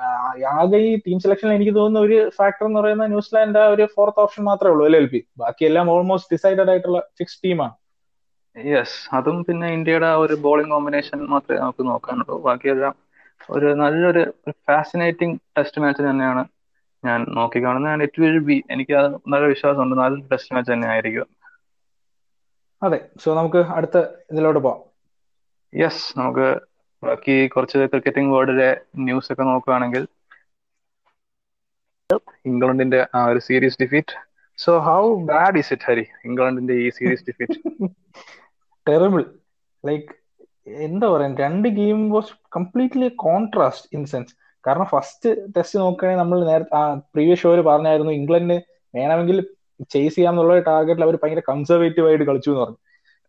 [0.54, 4.44] ആകെ ഈ ടീം സെലക്ഷനിൽ എനിക്ക് തോന്നുന്ന ഒരു ഫാക്ടർ എന്ന് പറയുന്ന ന്യൂസിലാൻഡ് ആ ഒരു ഫോർത്ത് ഓപ്ഷൻ
[4.44, 5.20] മാത്രമേ ഉള്ളൂ എൽ എൽ പി?
[5.38, 7.74] ബാക്കിയെല്ലാം ഓൾമോസ്റ്റ് ഡിസൈഡഡ് ആയിട്ടുള്ള ഫിക്സ് ടീമാണ്
[8.56, 12.36] യെസ് അതും പിന്നെ ഇന്ത്യയുടെ ഒരു ബോളിംഗ് കോമ്പിനേഷൻ മാത്രമേ നമുക്ക് നോക്കാനുള്ളൂ.
[12.46, 12.94] ബാക്കിയെല്ലാം
[13.50, 14.22] ഒരു നല്ലൊരു
[14.66, 16.42] ഫാസിനേറ്റിംഗ് ടെസ്റ്റ് മാച്ച് തന്നെയാണ്.
[17.04, 19.96] ഞാൻ നോക്കി ഞാൻ ഇറ്റ് വിൽ ബി എനിക്ക് അത് നല്ല വിശ്വാസമുണ്ട്.
[20.02, 21.28] നാല് ടെസ്റ്റ് മാച്ച് തന്നെ ആയിരിക്കും.
[22.82, 22.98] അതെ.
[23.22, 23.98] സോ നമുക്ക് അടുത്ത
[24.32, 24.80] ഇതിലോട്ട് പോവാം.
[25.72, 26.46] യെസ് നമുക്ക്
[27.02, 28.70] ബാക്കി കുറച്ച് ക്രിക്കറ്റിംഗ് വേൾഡിലെ
[29.06, 30.02] ന്യൂസ് ഒക്കെ നോക്കുകയാണെങ്കിൽ
[32.50, 34.14] ഇംഗ്ലണ്ടിന്റെ ആ ഒരു series defeat
[34.58, 36.04] so how bad is it Hari?
[36.24, 37.56] ഇംഗ്ലണ്ടിന്റെ ഈ സീരീസ് ഡിഫീറ്റ്
[38.86, 39.22] ടെറിബിൾ
[39.84, 40.08] ലൈക്ക്
[40.86, 41.28] എന്താ പറയാ?
[41.44, 46.82] രണ്ട് game was completely contrast in sense കാരണം ഫസ്റ്റ് ടെസ്റ്റ് നോക്കുകയാണെങ്കിൽ നമ്മൾ നേരത്തെ ആ
[47.14, 48.56] പ്രീവിയസ് ഷോയിൽ പറഞ്ഞായിരുന്നു ഇംഗ്ലണ്ടിന്
[48.94, 49.38] വേണമെങ്കിൽ
[49.92, 52.78] ചേസ് ചെയ്യാന്നുള്ള ടാർഗറ്റിൽ അവർ ഭയങ്കര കൺസർവേറ്റീവ് ആയിട്ട് കളിച്ചു എന്ന് പറഞ്ഞു.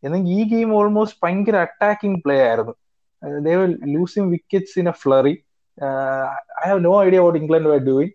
[0.03, 2.73] എന്നാൽ ഈ ഗെയിം ഓൾമോസ്റ്റ് ഭയങ്കര അറ്റാക്കിംഗ് പ്ലേ ആയിരുന്നു.
[3.45, 3.53] They
[3.95, 5.33] losing wickets in a flurry
[6.63, 8.13] I have no idea what England why doing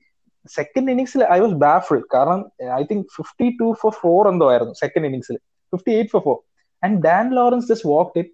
[0.50, 2.40] second ഇന്നിങ്സിൽ ഐ വാസ് ബാഫിൾ കാരണം
[2.80, 5.36] I think fifty two four four എന്തോ ആയിരുന്നു സെക്കൻഡ് ഇന്നിങ്സിൽ
[5.72, 6.36] fifty eight four four
[6.82, 8.32] and Dan Lawrence just walk it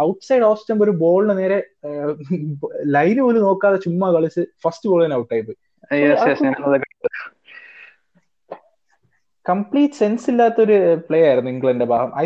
[0.00, 1.58] outside off stump ഒരു ബോളിന് നേരെ
[2.96, 5.58] line പോലും നോക്കാതെ ചുമ്മാ കളിച്ച് ഫസ്റ്റ് ബോൾ ബോളിന് ഔട്ടായി പോയി.
[9.46, 10.76] കംപ്ലീറ്റ് സെൻസ് ഇല്ലാത്തൊരു
[11.08, 12.10] പ്ലേ ആയിരുന്നു ഇംഗ്ലണ്ടിന്റെ ഭാഗം.
[12.22, 12.24] ഐ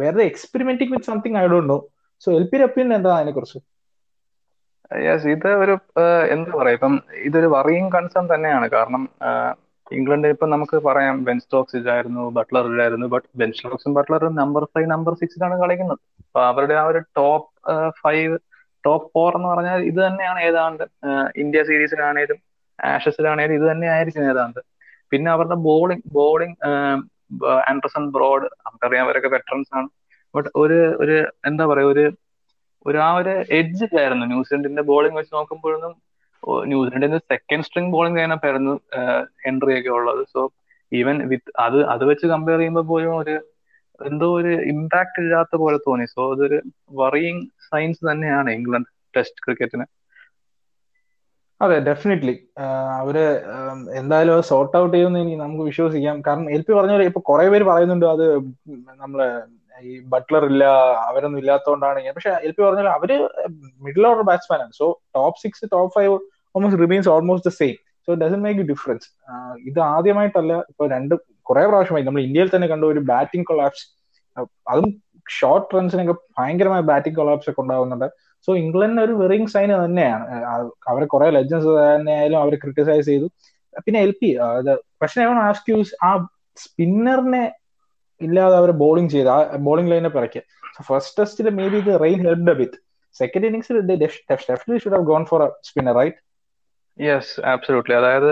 [0.00, 1.78] വേറെ experimenting with something I don't know
[2.22, 3.58] so L P opinion എന്താ അതിനെ കുറിച്ച്
[4.90, 5.74] യെസ് ഇത് ഒരു
[6.34, 6.94] എന്താ പറയാ ഇപ്പം
[7.28, 8.66] ഇതൊരു വറിയും കൺസേൺ തന്നെയാണ്.
[8.70, 9.02] കാരണം
[9.90, 14.88] ഇംഗ്ലണ്ട് ഇപ്പൊ നമുക്ക് പറയാം ബെൻ സ്റ്റോക്സ് ഇല്ലായിരുന്നു ബട്ട്ലർ ഇല്ലായിരുന്നു ബട്ട് ബെൻ സ്റ്റോക്സും ബട്ട്ലറും നമ്പർ ഫൈവ്
[14.94, 16.00] നമ്പർ സിക്സിലാണ് കളിക്കുന്നത്.
[16.26, 17.48] അപ്പൊ അവരുടെ ആ ഒരു ടോപ്പ്
[18.02, 18.34] ഫൈവ്
[18.84, 20.84] ടോപ്പ് ഫോർ എന്ന് പറഞ്ഞാൽ ഇത് തന്നെയാണ് ഏതാണ്ട്
[21.42, 22.38] ഇന്ത്യ സീരീസിലാണേലും
[22.78, 24.60] ആഷസിലാണേലും ഇത് തന്നെ ആയിരിക്കും ഏതാണ്ട്.
[25.12, 26.56] പിന്നെ അവരുടെ ബോളിംഗ് ബോളിംഗ്
[27.70, 29.88] ആൻഡർസൺ ബ്രോഡ് നമുക്കറിയാം അവരൊക്കെ വെറ്ററൻസ് ആണ്.
[30.34, 31.16] ബട്ട് ഒരു ഒരു
[31.50, 32.04] എന്താ പറയാ ഒരു
[32.86, 35.92] ഒരു ആ ഒരു എഡ്ജ് ഇല്ലായിരുന്നു ന്യൂസിലൻഡിന്റെ ബോളിംഗ് വെച്ച് നോക്കുമ്പോഴൊന്നും
[36.70, 38.74] ന്യൂസിലൻഡിന്റെ സെക്കൻഡ് സ്ട്രിങ് ബോളിംഗ് ലൈനപ്പായിരുന്നു
[39.50, 40.22] എൻട്രി ഒക്കെ ഉള്ളത്.
[40.34, 40.40] സോ
[40.92, 43.36] ഈവൻ വിത്ത് അത് അത് വെച്ച് കമ്പയർ ചെയ്യുമ്പോൾ പോലും ഒരു
[44.00, 46.06] എന്തോ ഒരു ഇമ്പാക്ട് ഇല്ലാത്ത പോലെ തോന്നി.
[46.14, 46.58] സോ അതൊരു
[47.00, 49.86] വറിയിങ് സയൻസ് തന്നെയാണ് ഇംഗ്ലണ്ട് ടെസ്റ്റ് ക്രിക്കറ്റിന്
[51.60, 52.34] അതെ ഡെഫിനറ്റ്ലി
[53.00, 53.16] അവർ
[54.00, 56.16] എന്തായാലും സോർട്ട് ഔട്ട് ചെയ്യുമെന്ന് എനിക്ക് നമുക്ക് വിശ്വസിക്കാം.
[56.26, 58.24] കാരണം എൽ പി പറഞ്ഞ ഇപ്പൊ കുറെ പേര് പറയുന്നുണ്ട് അത്
[59.02, 59.20] നമ്മൾ
[59.88, 60.64] ഈ ബട്ട്ലർ ഇല്ല
[61.08, 63.10] അവരൊന്നും ഇല്ലാത്തതുകൊണ്ടാണ് പക്ഷെ എൽ പി പറഞ്ഞാൽ അവർ
[63.86, 64.72] മിഡിൽ ഓർഡർ ബാറ്റ്സ്മാൻ ആണ്.
[64.80, 66.12] So top six top five
[66.54, 67.76] almost remains almost the same
[68.08, 69.08] so doesn't make difference
[69.70, 71.14] ഇത് ആദ്യമായിട്ടല്ല ഇപ്പൊ രണ്ട്
[71.48, 73.84] കുറെ പ്രാവശ്യമായി നമ്മൾ ഇന്ത്യയിൽ തന്നെ കണ്ട ഒരു ബാറ്റിംഗ് കൊളാപ്സ്
[74.72, 74.88] അതും
[75.38, 78.08] ഷോർട്ട് റൺസിനൊക്കെ ഭയങ്കരമായ ബാറ്റിംഗ് കൊളാപ്സ് ഒക്കെ ഉണ്ടാവുന്നുണ്ട്.
[78.48, 80.24] സോ ഇംഗ്ലണ്ടിന് ഒരു വെറിങ് സൈൻ തന്നെയാണ്.
[80.90, 83.26] അവരെ കുറെ ലെജൻസ് തന്നെ ആയാലും അവർ ക്രിട്ടിസൈസ് ചെയ്തു.
[83.86, 84.28] പിന്നെ എൽ പി
[85.02, 85.22] പക്ഷെ
[86.08, 86.10] ആ
[86.64, 87.44] സ്പിന്നറിനെ
[88.20, 90.38] ഇല്ലാതെ അവർ ബോളിംഗ് ചെയ്ത് ആ ബോളിംഗ് പിറക്കി.
[90.38, 92.78] ഇറക്കി ഫസ്റ്റ് ടെസ്റ്റിൽ മേ ബി ഇത് റെയിൻ ഹെൽഡ് വിത്ത്
[93.16, 96.16] സെക്കൻഡ് ഇന്നിംഗ്സിൽ definitely should have gone for spinner right
[96.98, 98.30] yes absolutely അതായത്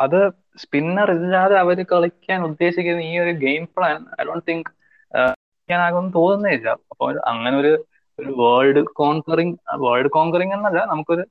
[0.00, 0.18] അത്
[0.56, 4.70] സ്പിന്നർ ഇല്ലാതെ അവർ കളിക്കാൻ ഉദ്ദേശിക്കുന്ന ഈ ഒരു game plan I don't think
[5.70, 6.68] ാകുമെന്ന് തോന്നുന്നില്ല.
[6.90, 7.72] അപ്പോൾ അങ്ങനെ ഒരു
[8.18, 11.24] ഒരു വേൾഡ് കോൺകറിങ് വേൾഡ് കോൺകറിങ് എന്നല്ല നമുക്കൊരു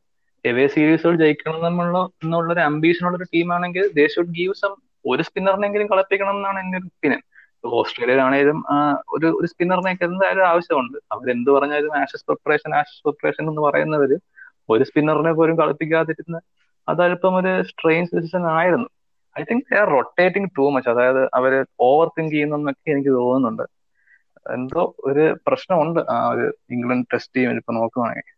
[0.46, 4.74] എവേ സീരീസുകൾ ജയിക്കണം എന്നുള്ള ഒരു അംബീഷൻ ഉള്ള ഒരു ടീമാണെങ്കിൽ ദേ ഷുഡ് ഗീവ് സം
[5.12, 7.22] ഒരു സ്പിന്നറിനെങ്കിലും കളിപ്പിക്കണം എന്നാണ് എന്റെ ഒരു ഒപ്പീനിയൻ
[7.64, 8.60] ഓസ്ട്രേലിയയിലാണെങ്കിലും
[9.16, 10.98] ഒരു ഒരു സ്പിന്നറിനെയൊക്കെ എന്തായാലും ആവശ്യമുണ്ട്.
[11.14, 14.18] അവരെന്ത് പറഞ്ഞാലും ആഷസ് പ്രിപ്പറേഷൻ ആഷസ് പ്രിപ്പറേഷൻ എന്ന് പറയുന്നവര്
[14.70, 16.38] ഒരു സ്പിന്നറിനെ പോലും കളിപ്പിക്കാതിരുന്ന
[16.88, 18.88] അതല്പം ഒരു സ്ട്രെയിൻസ് ഡിസിഷൻ ആയിരുന്നു.
[19.36, 21.54] I think they are rotating too much അതായത് അവർ
[21.90, 23.66] ഓവർ തിങ്ക് ചെയ്യുന്നൊക്കെ എനിക്ക് തോന്നുന്നുണ്ട്.
[24.46, 28.37] എന്തോ ഒരു പ്രശ്നമുണ്ട് ആ ഒരു ഇംഗ്ലണ്ട് ടെസ്റ്റ് ടീമിൽ ഇപ്പൊ നോക്കുവാണെങ്കിൽ.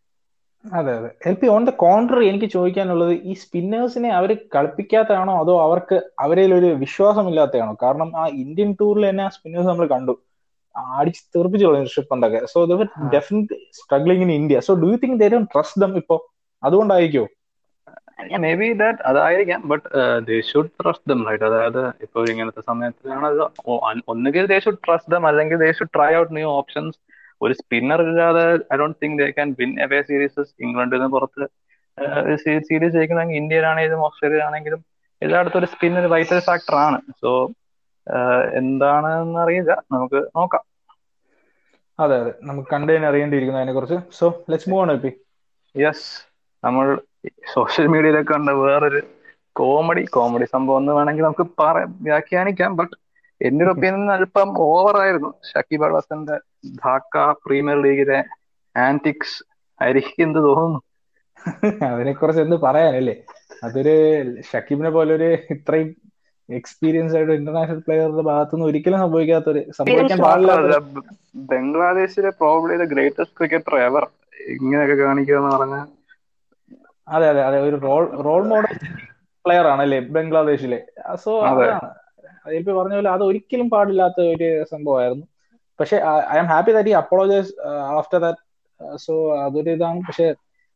[0.66, 1.10] അതെ അതെ.
[1.30, 5.34] L P on the contrary എനിക്ക് ചോദിക്കാനുള്ളത് ഈ സ്പിന്നേഴ്സിനെ അവർ കളിപ്പിക്കാത്തതാണോ?
[5.44, 7.74] അതോ അവർക്ക് അവരിൽ ഒരു വിശ്വാസമില്ലാത്തതാണോ?
[7.84, 10.16] കാരണം ആ ഇന്ത്യൻ ടൂറിൽ തന്നെ ആ സ്പിന്നേഴ്സ് നമ്മൾ കണ്ടു.
[10.98, 12.60] അടിച്ച് തീർപ്പിച്ചു കളഞ്ഞു ഷിപ്പ് എന്തൊക്കെ so
[13.16, 16.18] definite struggling in India so do you think they don't trust them ഇപ്പോ?
[16.64, 17.26] അതുകൊണ്ടായിരിക്കോ?
[18.44, 19.60] മേ ബി ദാറ്റ് അതായിരിക്കാം.
[19.72, 19.84] But
[20.28, 23.42] they should trust them right അതായത് ഇപ്പോൾ ഇങ്ങനത്തെ സമയത്താണ് അത്
[24.14, 26.98] ഒന്നുകിൽ ദേ ഷുഡ് ട്രസ്റ്റ് ദം അല്ലെങ്കിൽ they should try out new options
[27.42, 31.48] ഒരു സ്പിന്നർ ഇല്ലാതെ I don't think they can win away series ഇംഗ്ലണ്ടിൽ നിന്ന് പുറത്ത്.
[32.36, 34.86] സീരീസ് ജയിക്കണമെങ്കിൽ ഇന്ത്യയിലാണെങ്കിലും ഓസ്ട്രേലിയയിലാണെങ്കിലും
[35.22, 37.02] എല്ലായിടത്തും ഒരു സ്പിന്നർ വൈറ്റൽ ഫാക്ടർ ആണ്.
[37.22, 37.52] സോ
[38.54, 39.84] എന്താണെന്ന് അറിയില്ല.
[39.92, 40.64] നമുക്ക് നോക്കാം.
[42.00, 42.34] അതെ അതെ.
[42.42, 45.12] നമുക്ക് കണ്ടതിന് അറിയേണ്ടിയിരിക്കുന്നു അതിനെ കുറിച്ച് so let's move on
[45.78, 46.06] yes
[46.64, 47.02] നമ്മൾ
[47.54, 49.02] സോഷ്യൽ മീഡിയയിലൊക്കെ കണ്ട വേറൊരു
[49.52, 52.76] കോമഡി കോമഡി സംഭവം എന്ന് വേണമെങ്കിൽ നമുക്ക് പറ വ്യാഖ്യാനിക്കാം.
[52.76, 52.96] ബട്ട്
[53.42, 55.34] എന്റെ ഒരു ഒപ്പീനിയൻ അല്പം ഓവർ ആയിരുന്നു.
[55.50, 58.20] ഷക്കീബ് അൽ ഹസന്റെ ധാക്ക പ്രീമിയർ ലീഗിലെ
[58.76, 59.38] ആന്റിക്സ്
[59.82, 60.80] ആയിരിക്കും എന്ത് തോന്നുന്നു.
[61.88, 63.16] അതിനെ കുറിച്ച് എന്ത് പറയാനല്ലേ?
[63.66, 63.94] അതൊരു
[64.50, 65.90] ഷക്കീബിനെ പോലെ ഒരു ഇത്രയും
[66.50, 70.78] എക്സ്പീരിയൻസ് ആയിട്ട് ഇന്റർനാഷണൽ പ്ലെയറുടെ ഭാഗത്തുനിന്ന് ഒരിക്കലും സംഭവിക്കാത്തൊരു സംഭവിക്കാൻ പാടില്ല
[71.52, 74.06] ബംഗ്ലാദേശിലെ probably the greatest cricketer ever
[74.56, 75.86] ഇങ്ങനെയൊക്കെ കാണിക്കുക എന്ന് പറഞ്ഞാൽ
[77.08, 77.60] അതെ അതെ അതെ.
[77.68, 78.74] ഒരു റോൾ റോൾ മോഡൽ
[79.46, 80.80] പ്ലെയർ ആണല്ലേ ബംഗ്ലാദേശിലെ.
[81.24, 81.78] സോ അതാണ്
[82.72, 85.26] പറഞ്ഞ പോലെ അത് ഒരിക്കലും പാടില്ലാത്ത ഒരു സംഭവമായിരുന്നു.
[85.80, 85.98] പക്ഷെ
[86.34, 87.52] ഐ ആം ഹാപ്പി ദാറ്റ് ഈ അപ്പോളോജൈസ്
[88.00, 88.42] ആഫ്റ്റർ ദാറ്റ്
[89.06, 89.14] സോ
[89.46, 90.00] അതൊരു ഇതാണ്.
[90.08, 90.28] പക്ഷെ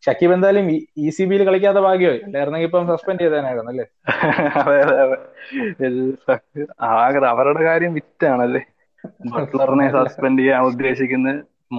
[0.04, 0.66] ഷക്കീബ് എന്തായാലും
[1.04, 2.20] ഇ സി ബിയിൽ കളിക്കാത്ത ഭാഗ്യമായി.
[2.26, 3.86] അല്ലായിരുന്നെങ്കിൽ ഇപ്പം സസ്പെൻഡ് ചെയ്തേനായിരുന്നു അല്ലേ?
[4.62, 5.18] അതെ അതെ
[6.96, 8.62] ആകെ അവരുടെ കാര്യം വിറ്റാണല്ലേ?
[9.34, 11.30] ബട്ട്ലറിനെ സസ്പെൻഡ് ചെയ്യാൻ ഉദ്ദേശിക്കുന്ന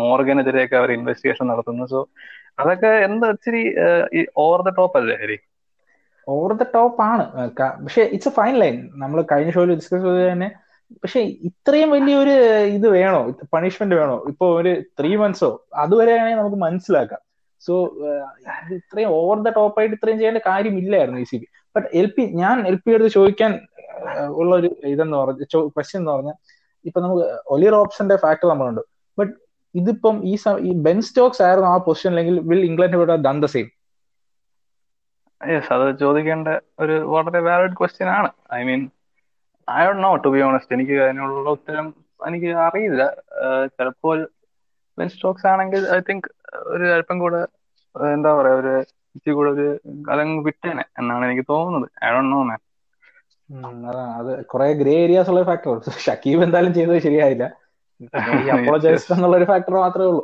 [0.00, 1.84] മോർഗനെതിരെയൊക്കെ അവർ ഇൻവെസ്റ്റിഗേഷൻ നടത്തുന്നു.
[1.92, 2.00] സോ
[2.60, 3.62] അതൊക്കെ എന്താ ഇച്ചിരി
[4.44, 5.38] ഓവർ ദ ടോപ്പ് അല്ലേ ഹരി?
[6.26, 7.24] ഓവർ ദ ടോപ്പ് ആണ്.
[7.84, 10.48] പക്ഷെ ഇറ്റ്സ് എ ഫൈൻ ലൈൻ നമ്മൾ കഴിഞ്ഞ ഷോയിൽ ഡിസ്കസ് ചെയ്ത് തന്നെ
[11.02, 12.34] പക്ഷെ ഇത്രയും വലിയൊരു
[12.76, 13.20] ഇത് വേണോ?
[13.54, 14.16] പണിഷ്മെന്റ് വേണോ?
[14.30, 15.50] ഇപ്പൊ ഒരു ത്രീ മന്ത്സോ
[15.82, 17.20] അതുവരെ ആണെങ്കിൽ നമുക്ക് മനസ്സിലാക്കാം.
[17.62, 17.74] സോ
[18.78, 22.56] ഇത്രയും ഓവർ ദ ടോപ്പ് ആയിട്ട് ഇത്രയും ചെയ്യേണ്ട കാര്യമില്ലായിരുന്നു E C B but L P ഞാൻ
[22.70, 23.52] എൽ പി എടുത്ത് ചോദിക്കാൻ
[24.40, 26.36] ഉള്ള ഒരു ഇതെന്ന് പറഞ്ഞ ക്വസ്റ്റ്യൻ എന്ന് പറഞ്ഞാൽ
[26.84, 28.82] ഇപ്പൊ നമുക്ക് ഒലിയർ ഓപ്ഷന്റെ ഫാക്ടർ നമ്മളുണ്ട്
[29.18, 29.32] ബട്ട്
[29.74, 30.34] ഇതിപ്പം ഈ
[30.68, 33.68] ഈ ബെൻ സ്റ്റോക്സ് ആയിരുന്നു ആ പൊസിഷൻ അല്ലെങ്കിൽ വിൽ ഇംഗ്ലണ്ട് ഇവിടെ ഡൺ ദ സെയിം
[35.74, 36.48] അത് ചോദിക്കേണ്ട
[36.80, 38.28] ഒരു വളരെ വാലിഡ് ക്വസ്റ്റ്യൻ ആണ്.
[38.52, 38.82] I mean
[39.68, 41.86] I Dr know to be honest എനിക്ക് അതിനുള്ള ഉത്തരം
[42.20, 43.02] എനിക്ക് അറിയില്ല.
[43.76, 44.18] ചിലപ്പോൾ
[44.98, 46.28] ബെൻ സ്റ്റോക്സ് ആണെങ്കിൽ ഐ തിങ്ക്
[46.74, 47.40] ഒരു അല്പം കൂടെ
[48.16, 48.74] എന്താ പറയാ ഒരു
[49.16, 49.66] ഇച്ചിരി കൂടെ ഒരു
[50.12, 51.88] അതങ്ങ് വിട്ടേനെ എന്നാണ് എനിക്ക് തോന്നുന്നത്.
[52.04, 52.60] ഐ ഡോ നോ മാൻ
[53.88, 55.74] അതാണ് അത് കുറെ ഗ്രേ ഏരിയാസ് ഉള്ള ഫാക്ടർ
[56.06, 57.44] ഷക്കീബ് എന്തായാലും ചെയ്തത് ശരിയായില്ല.
[58.54, 60.22] അപ്പോളജൈസ് എന്നുള്ള ഒരു ഫാക്ടർ മാത്രമേ ഉള്ളൂ.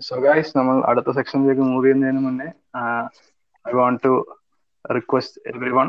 [0.00, 2.48] സോ ഗൈസ് നമ്മൾ അടുത്ത സെക്ഷനിലേക്ക് മൂവ് ചെയ്യുന്നതിന് മുന്നേ
[3.64, 4.12] I want to
[4.84, 5.40] request
[5.78, 5.88] everyone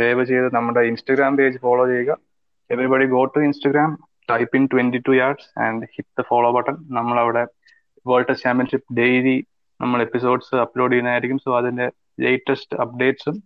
[0.00, 2.12] ദയവ് ചെയ്ത് നമ്മുടെ ഇൻസ്റ്റഗ്രാം പേജ് ഫോളോ ചെയ്യുക.
[2.70, 3.90] Everybody go to Instagram
[4.30, 7.42] type in twenty two yards and hit the follow button നമ്മൾ അവിടെ
[8.06, 9.36] വേൾഡ് ടെസ്റ്റ് ചാമ്പ്യൻഷിപ്പ് ഡെയിലി
[9.80, 11.86] നമ്മൾ എപ്പിസോഡ്സ് അപ്ലോഡ് ചെയ്യുന്നതായിരിക്കും സോ അതിന്റെ
[12.24, 13.36] ലേറ്റസ്റ്റ് അപ്ഡേറ്റ്സും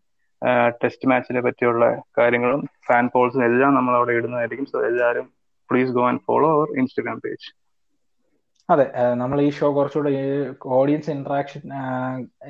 [0.82, 1.84] ടെസ്റ്റ് മാച്ചിനെ പറ്റിയുള്ള
[2.18, 4.66] കാര്യങ്ങളും ഫാൻ പോൾസും എല്ലാം നമ്മൾ അവിടെ ഇടുന്നതായിരിക്കും.
[4.72, 5.26] സോ എല്ലാവരും
[5.70, 7.46] please go and follow our Instagram page
[8.68, 8.84] അതെ
[9.20, 10.12] നമ്മൾ ഈ ഷോ കുറച്ചുകൂടെ
[10.78, 11.62] ഓഡിയൻസ് ഇന്ററാക്ഷൻ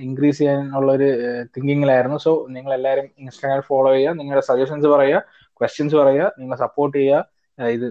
[0.06, 1.08] ഇൻക്രീസ് ചെയ്യാനുള്ള ഒരു
[1.54, 4.14] തിങ്കിങ്ങിലായിരുന്നു സോ നിങ്ങൾ എല്ലാവരും ഇൻസ്റ്റാഗ്രാം ഫോളോ ചെയ്യുക.
[4.20, 5.18] നിങ്ങളുടെ സജഷൻസ് പറയുക
[5.58, 7.84] ക്വസ്റ്റ്യൻസ് പറയുക നിങ്ങൾ സപ്പോർട്ട് ചെയ്യുക ഇത്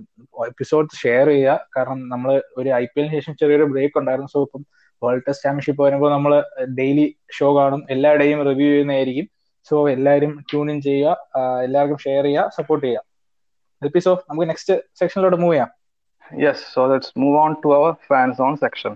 [0.51, 1.53] എപ്പിസോഡ് ഷെയർ ചെയ്യുക.
[1.75, 4.31] കാരണം നമ്മൾ ഒരു ഐ പി എല്ലിന് ശേഷം ചെറിയൊരു ബ്രേക്ക് ഉണ്ടായിരുന്നു.
[4.35, 4.63] സോ ഇപ്പം
[5.01, 6.33] വേൾഡ് ടെസ്റ്റ് ചാമ്പ്യൻഷിപ്പ് വരുമ്പോൾ നമ്മൾ
[6.79, 7.07] ഡെയിലി
[7.37, 7.81] ഷോ കാണും.
[7.95, 9.27] എല്ലാ ഡേയും റിവ്യൂ ചെയ്യുന്നതായിരിക്കും.
[9.69, 11.15] സോ എല്ലാവരും ട്യൂൺ ഇൻ ചെയ്യുക
[11.67, 13.01] എല്ലാവർക്കും ഷെയർ ചെയ്യുക സപ്പോർട്ട് ചെയ്യുക.
[13.81, 15.69] എൽപി സോ നമുക്ക് നെക്സ്റ്റ് സെക്ഷനിലോട്ട് മൂവ് ചെയ്യാം.
[16.31, 18.93] Yes, so let's move on to our fan zone section.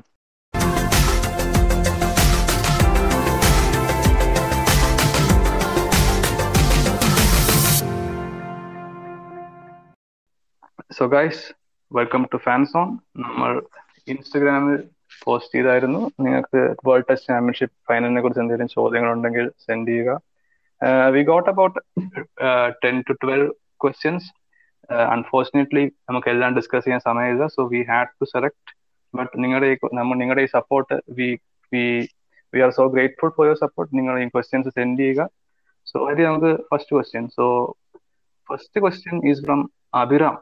[10.98, 11.44] So guys
[11.92, 12.88] welcome to fan zone
[13.26, 13.52] നമ്മൾ
[14.12, 14.78] ഇൻസ്റ്റഗ്രാമിൽ
[15.24, 16.02] പോസ്റ്റ് ചെയ്തായിരുന്നു.
[16.26, 20.12] നിങ്ങൾക്ക് വേൾഡ് ടെസ്റ്റ് ചാമ്പ്യൻഷിപ്പ് ഫൈനലിനെ കുറിച്ച് എന്തെങ്കിലും ചോദ്യങ്ങൾ ഉണ്ടെങ്കിൽ സെൻഡ് ചെയ്യുക
[21.16, 21.80] we got about
[22.84, 23.48] ten to twelve
[23.84, 24.28] questions
[25.08, 28.72] unfortunately നമുക്ക് എല്ലാം ഡിസ്കസ് ചെയ്യാൻ സമയമില്ല so we had to select
[29.14, 31.30] but നിങ്ങളുടെ നമ്മൾ നിങ്ങളുടെ ഈ support we
[31.72, 31.84] we
[32.54, 35.24] we are so grateful for your support നിങ്ങൾ ഈ ക്വസ്റ്റ്യൻസ് സെൻഡ് ചെയ്യുക.
[35.88, 37.46] സോ അതിൽ നമുക്ക് first question so
[38.50, 39.60] first question is from
[40.02, 40.36] Abhiram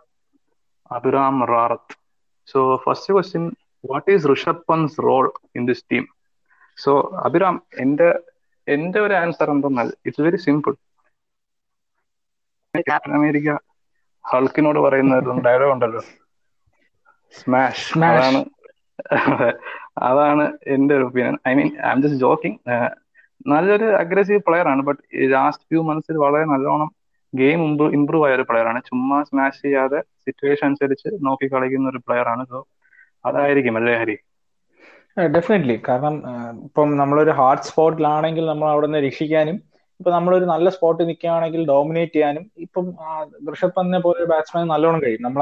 [0.92, 1.96] Abhiram റാറത്ത്
[2.48, 3.46] so first question
[3.84, 5.26] what is Rishabh Pant's role
[5.58, 6.06] in this team
[6.78, 6.92] so
[7.26, 8.10] Abhiram എന്റെ
[8.68, 10.74] എന്റെ ഒരു answer എന്തെന്നാൽ it's very simple
[12.88, 13.50] captain America
[14.32, 16.02] ഹൾക്കിനോട് പറയുന്ന ഒരു dialogue ഉണ്ടല്ലോ.
[17.40, 18.40] സ്മാഷ് അതാണ്
[20.10, 22.58] അതാണ് എന്റെ ഒരു opinion I mean I'm just joking
[23.52, 24.82] നല്ലൊരു അഗ്രസീവ് പ്ലെയർ ആണ്.
[24.88, 25.02] ബട്ട്
[25.34, 26.90] ലാസ്റ്റ് ഫ്യൂ മന്ത്സിൽ വളരെ നല്ലോണം
[27.34, 27.62] ഗെയിം
[27.98, 28.80] ഇമ്പ്രൂവ് ആയ ഒരു പ്ലെയർ ആണ്.
[28.90, 32.44] ചുമ്മാ സ്മാഷ് ചെയ്യാതെ സിറ്റുവേഷൻ അനുസരിച്ച് നോക്കി കളിക്കുന്ന ഒരു പ്ലെയർ ആണ്.
[32.52, 32.60] സോ
[33.26, 34.18] അതായിരിക്കും അല്ലേ ഹരി?
[35.36, 36.16] ഡെഫിനറ്റ്ലി കാരണം
[36.66, 39.58] ഇപ്പം നമ്മളൊരു ഹാർഡ് സ്പോട്ടിലാണെങ്കിൽ നമ്മൾ അവിടെ നിന്ന് രക്ഷിക്കാനും
[40.00, 42.86] ഇപ്പൊ നമ്മളൊരു നല്ല സ്പോട്ട് നിൽക്കുകയാണെങ്കിൽ ഡോമിനേറ്റ് ചെയ്യാനും ഇപ്പം
[43.54, 45.24] ഋഷഭ് പന്തിനെ പോലെ ഒരു ബാറ്റ്സ്മാൻ നല്ലോണം കഴിയും.
[45.28, 45.42] നമ്മൾ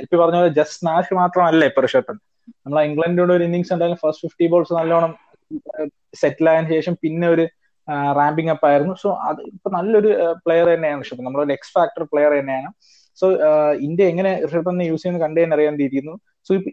[0.00, 2.22] എൽ പി പറഞ്ഞ പോലെ ജസ്റ്റ് സ്മാഷ് മാത്രമല്ല ഇപ്പൊ ഋഷഭ് പന്ത്.
[2.64, 5.12] നമ്മൾ ഇംഗ്ലണ്ടിലൂടെ ഒരു ഇന്നിങ്സ് ഉണ്ടായാലും ഫസ്റ്റ് ഫിഫ്റ്റി ബോൾസ് നല്ലോണം
[6.22, 7.44] സെറ്റിൽ ആയതിനു ശേഷം പിന്നെ ഒരു
[8.18, 8.94] റാമ്പിംഗ് അപ്പ് ആയിരുന്നു.
[9.02, 10.10] സോ അത് ഇപ്പൊ നല്ലൊരു
[10.44, 12.70] പ്ലെയർ തന്നെയാണ് ഋഷഭ് നമ്മളൊരു എക്സ് ഫാക്ടർ പ്ലെയർ തന്നെയാണ്.
[13.18, 13.26] സോ
[13.86, 16.14] ഇന്ത്യ എങ്ങനെ ഋഷഭ് പന്തിനെ യൂസ് ചെയ്യുന്നത് കണ്ടു തന്നെ അറിയാണ്ടിരിക്കുന്നു
[16.46, 16.70] സോ ഇപ്പൊ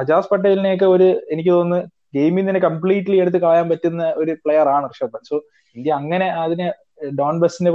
[0.00, 1.80] അജാസ് പട്ടേലിനെയൊക്കെ ഒരു എനിക്ക് തോന്നുന്നു
[2.14, 5.38] ഗെയിമിൽ നിന്ന് കംപ്ലീറ്റ്ലി എടുത്ത് കളയാൻ പറ്റുന്ന ഒരു പ്ലെയർ ആണ് ഋഷഭ് പന്ത് സോ
[5.76, 6.66] ഇന്ത്യ അങ്ങനെ അതിനെ
[7.20, 7.70] ഡോൺ ബസിനെ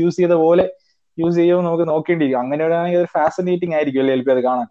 [0.00, 0.64] യൂസ് ചെയ്ത പോലെ
[1.18, 2.42] യൂസ് ചെയ്യുമോ നമുക്ക് നോക്കേണ്ടിയിരിക്കും.
[2.44, 4.68] അങ്ങനെ ആണെങ്കിൽ ഒരു ഫാസിനേറ്റിംഗ് ആയിരിക്കും അല്ലേ എൽപി അത് കാണാൻ?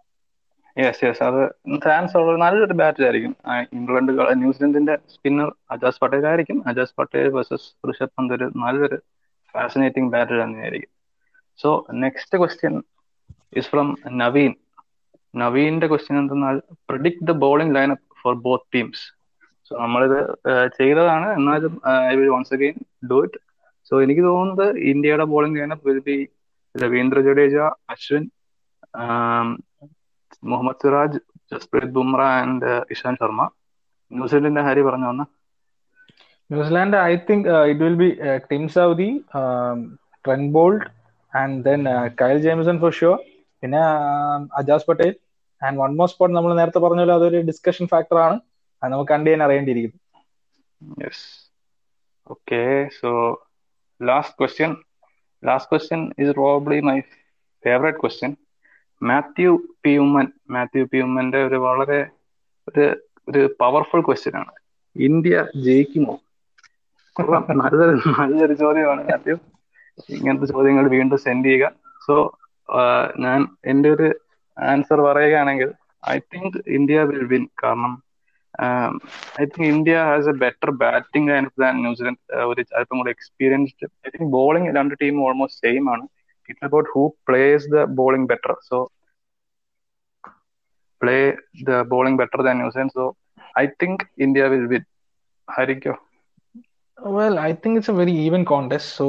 [0.78, 1.42] യെസ് യെസ് അത്
[1.86, 3.34] ചാൻസ് ഉള്ള നല്ലൊരു ബാറ്റ് ആയിരിക്കും.
[3.78, 4.12] ഇംഗ്ലണ്ട്
[4.44, 6.58] ന്യൂസിലൻഡിന്റെ സ്പിന്നർ അജാസ് പട്ടേൽ ആയിരിക്കും.
[6.70, 9.00] അജാസ് പട്ടേൽ വേഴ്സസ് ഋഷഭ് പന്ത് ഒരു നല്ലൊരു
[9.54, 10.92] ഫാസിനേറ്റിംഗ് ബാറ്റർ തന്നെയായിരിക്കും.
[11.60, 11.70] So
[12.04, 12.76] next question
[13.60, 13.88] is from
[14.24, 14.52] Naveen
[15.34, 16.56] നവീന്റെ question എന്തെന്നാൽ
[16.90, 19.04] predict the bowling lineup for both teams
[19.68, 20.20] so നമ്മളിത്
[20.80, 21.28] ചെയ്തതാണ്.
[21.40, 21.74] എന്നാലും
[22.12, 22.76] I will once again
[23.12, 23.40] do it
[23.92, 26.00] so എനിക്ക് തോന്നുന്നത് ഇന്ത്യയുടെ bowling lineup will
[26.76, 27.56] Ravindra Jadeja
[27.94, 28.26] Ashwin
[30.52, 31.20] Mohammed Siraj
[31.52, 33.42] Jasprit Bumrah and Ishan Sharma.
[34.12, 35.24] ന്യൂസിലൻഡിന്റെ Hari പറഞ്ഞു വന്ന
[36.50, 38.10] New Zealand I think it will be
[38.52, 39.10] Tim Southee
[40.26, 40.86] Trent Boult
[41.34, 41.82] and then
[42.22, 43.18] Kyle Jamieson for sure
[43.64, 43.82] പിന്നെ
[44.60, 45.12] Ajaz Patel.
[45.62, 48.40] And one more spot നമ്മൾ നേരത്തെ പറഞ്ഞ അതൊരു discussion factor ആണ്.
[48.84, 50.00] അത് നമുക്ക് കണ്ടു തന്നെ അറിയേണ്ടിയിരിക്കുന്നു.
[52.28, 53.10] Okay so
[54.02, 54.76] last question
[55.46, 57.00] last question is probably my
[57.66, 58.36] favourite question
[59.04, 59.52] Mathew
[59.84, 62.00] P Oommen Mathew P ഉമ്മന്റെ ഒരു വളരെ
[62.70, 62.86] ഒരു
[63.30, 64.52] ഒരു പവർഫുൾ ക്വസ്റ്റ്യൻ ആണ്.
[64.96, 66.20] ഇന്ത്യ ജയിക്കുമോ?
[67.62, 69.36] നല്ലൊരു നല്ലൊരു ചോദ്യമാണ് മാത്യു
[70.10, 71.72] ഇങ്ങനത്തെ ചോദ്യങ്ങൾ വീണ്ടും സെൻഡ് ചെയ്യുക.
[72.08, 72.38] സോ
[73.20, 74.08] ഞാൻ എന്റെ ഒരു
[74.68, 75.70] ആൻസർ പറയുകയാണെങ്കിൽ
[76.08, 77.94] I think India will win കാരണം
[79.38, 84.12] I think India has a better batting lineup than New Zealand ഒരു അല്പം കൂടെ എക്സ്പീരിയൻസ്ഡ് ഐ
[84.12, 86.06] തിങ്ക് ബോളിംഗ് രണ്ട് ടീമും ഓൾമോസ്റ്റ് സെയിം ആണ്.
[86.50, 88.80] It's about who plays the bowling better so
[91.02, 91.18] play
[91.64, 93.06] the bowling better than New Zealand so
[93.56, 94.84] I think India will win
[95.48, 95.96] ഹരിക്കോ
[96.98, 99.06] well I think it's a very even contest so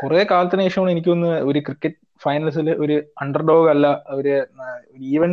[0.00, 3.86] കുറെ കാലത്തിന് ശേഷമാണ് എനിക്കൊന്ന് ഒരു cricket ഫൈനൽസിൽ ഒരു under dog അല്ല
[4.18, 4.32] ഒരു
[5.14, 5.32] even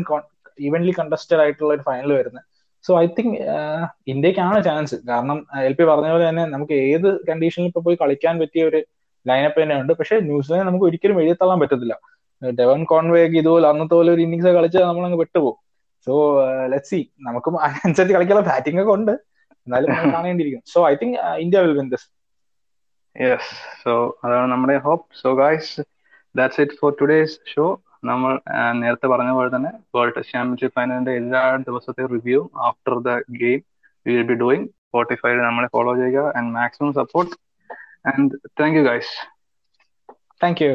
[0.59, 2.45] evenly contested ആയിട്ടുള്ള ഒരു ഫൈനൽ വരുന്നത്
[2.85, 3.35] സോ ഐ തിങ്ക്
[4.13, 5.37] ഇന്ത്യക്കാണ് ചാൻസ് കാരണം
[5.69, 8.79] എൽ പി പറഞ്ഞ പോലെ തന്നെ നമുക്ക് ഏത് കണ്ടീഷനിൽ ഇപ്പൊ പോയി കളിക്കാൻ പറ്റിയ ഒരു
[9.25, 9.93] ലൈനപ്പ് തന്നെ ഉണ്ട്.
[9.99, 11.95] പക്ഷെ ന്യൂസിലാൻഡ് നമുക്ക് ഒരിക്കലും എഴുതിത്തള്ളാൻ പറ്റത്തില്ല.
[12.41, 15.57] ഡെവൻ കോൺവേ ഒക്കെ ഇതുപോലെ അന്നത്തെ പോലെ ഒരു ഇന്നിങ്സ് കളിച്ച് നമ്മളങ്ങ് വിട്ടുപോകും
[16.07, 16.13] സോ
[16.73, 19.13] ലെറ്റ് സി നമുക്കും അനുസരിച്ച് കളിക്കാനുള്ള ബാറ്റിംഗ് ഒക്കെ ഉണ്ട്.
[19.67, 20.61] എന്നാലും കാണേണ്ടിയിരിക്കും.
[20.73, 22.07] So I think India will win this
[23.15, 23.51] yes
[23.83, 23.93] so
[24.25, 25.73] അതാണ് നമ്മുടെ hope so guys
[26.35, 27.65] that's it for today's show
[28.03, 28.33] നമ്മൾ
[28.71, 33.61] നേരത്തെ പറഞ്ഞ പോലെ തന്നെ വേൾഡ് ടെസ്റ്റ് ചാമ്പ്യൻഷിപ്പ് ഫൈനലിന്റെ എല്ലാ ദിവസത്തെ review after the game
[34.05, 37.33] will be doing സ്പോട്ടിഫൈയിൽ നമ്മളെ ഫോളോ ചെയ്യുക and maximum support
[38.05, 39.13] and thank you guys
[40.41, 40.69] thank you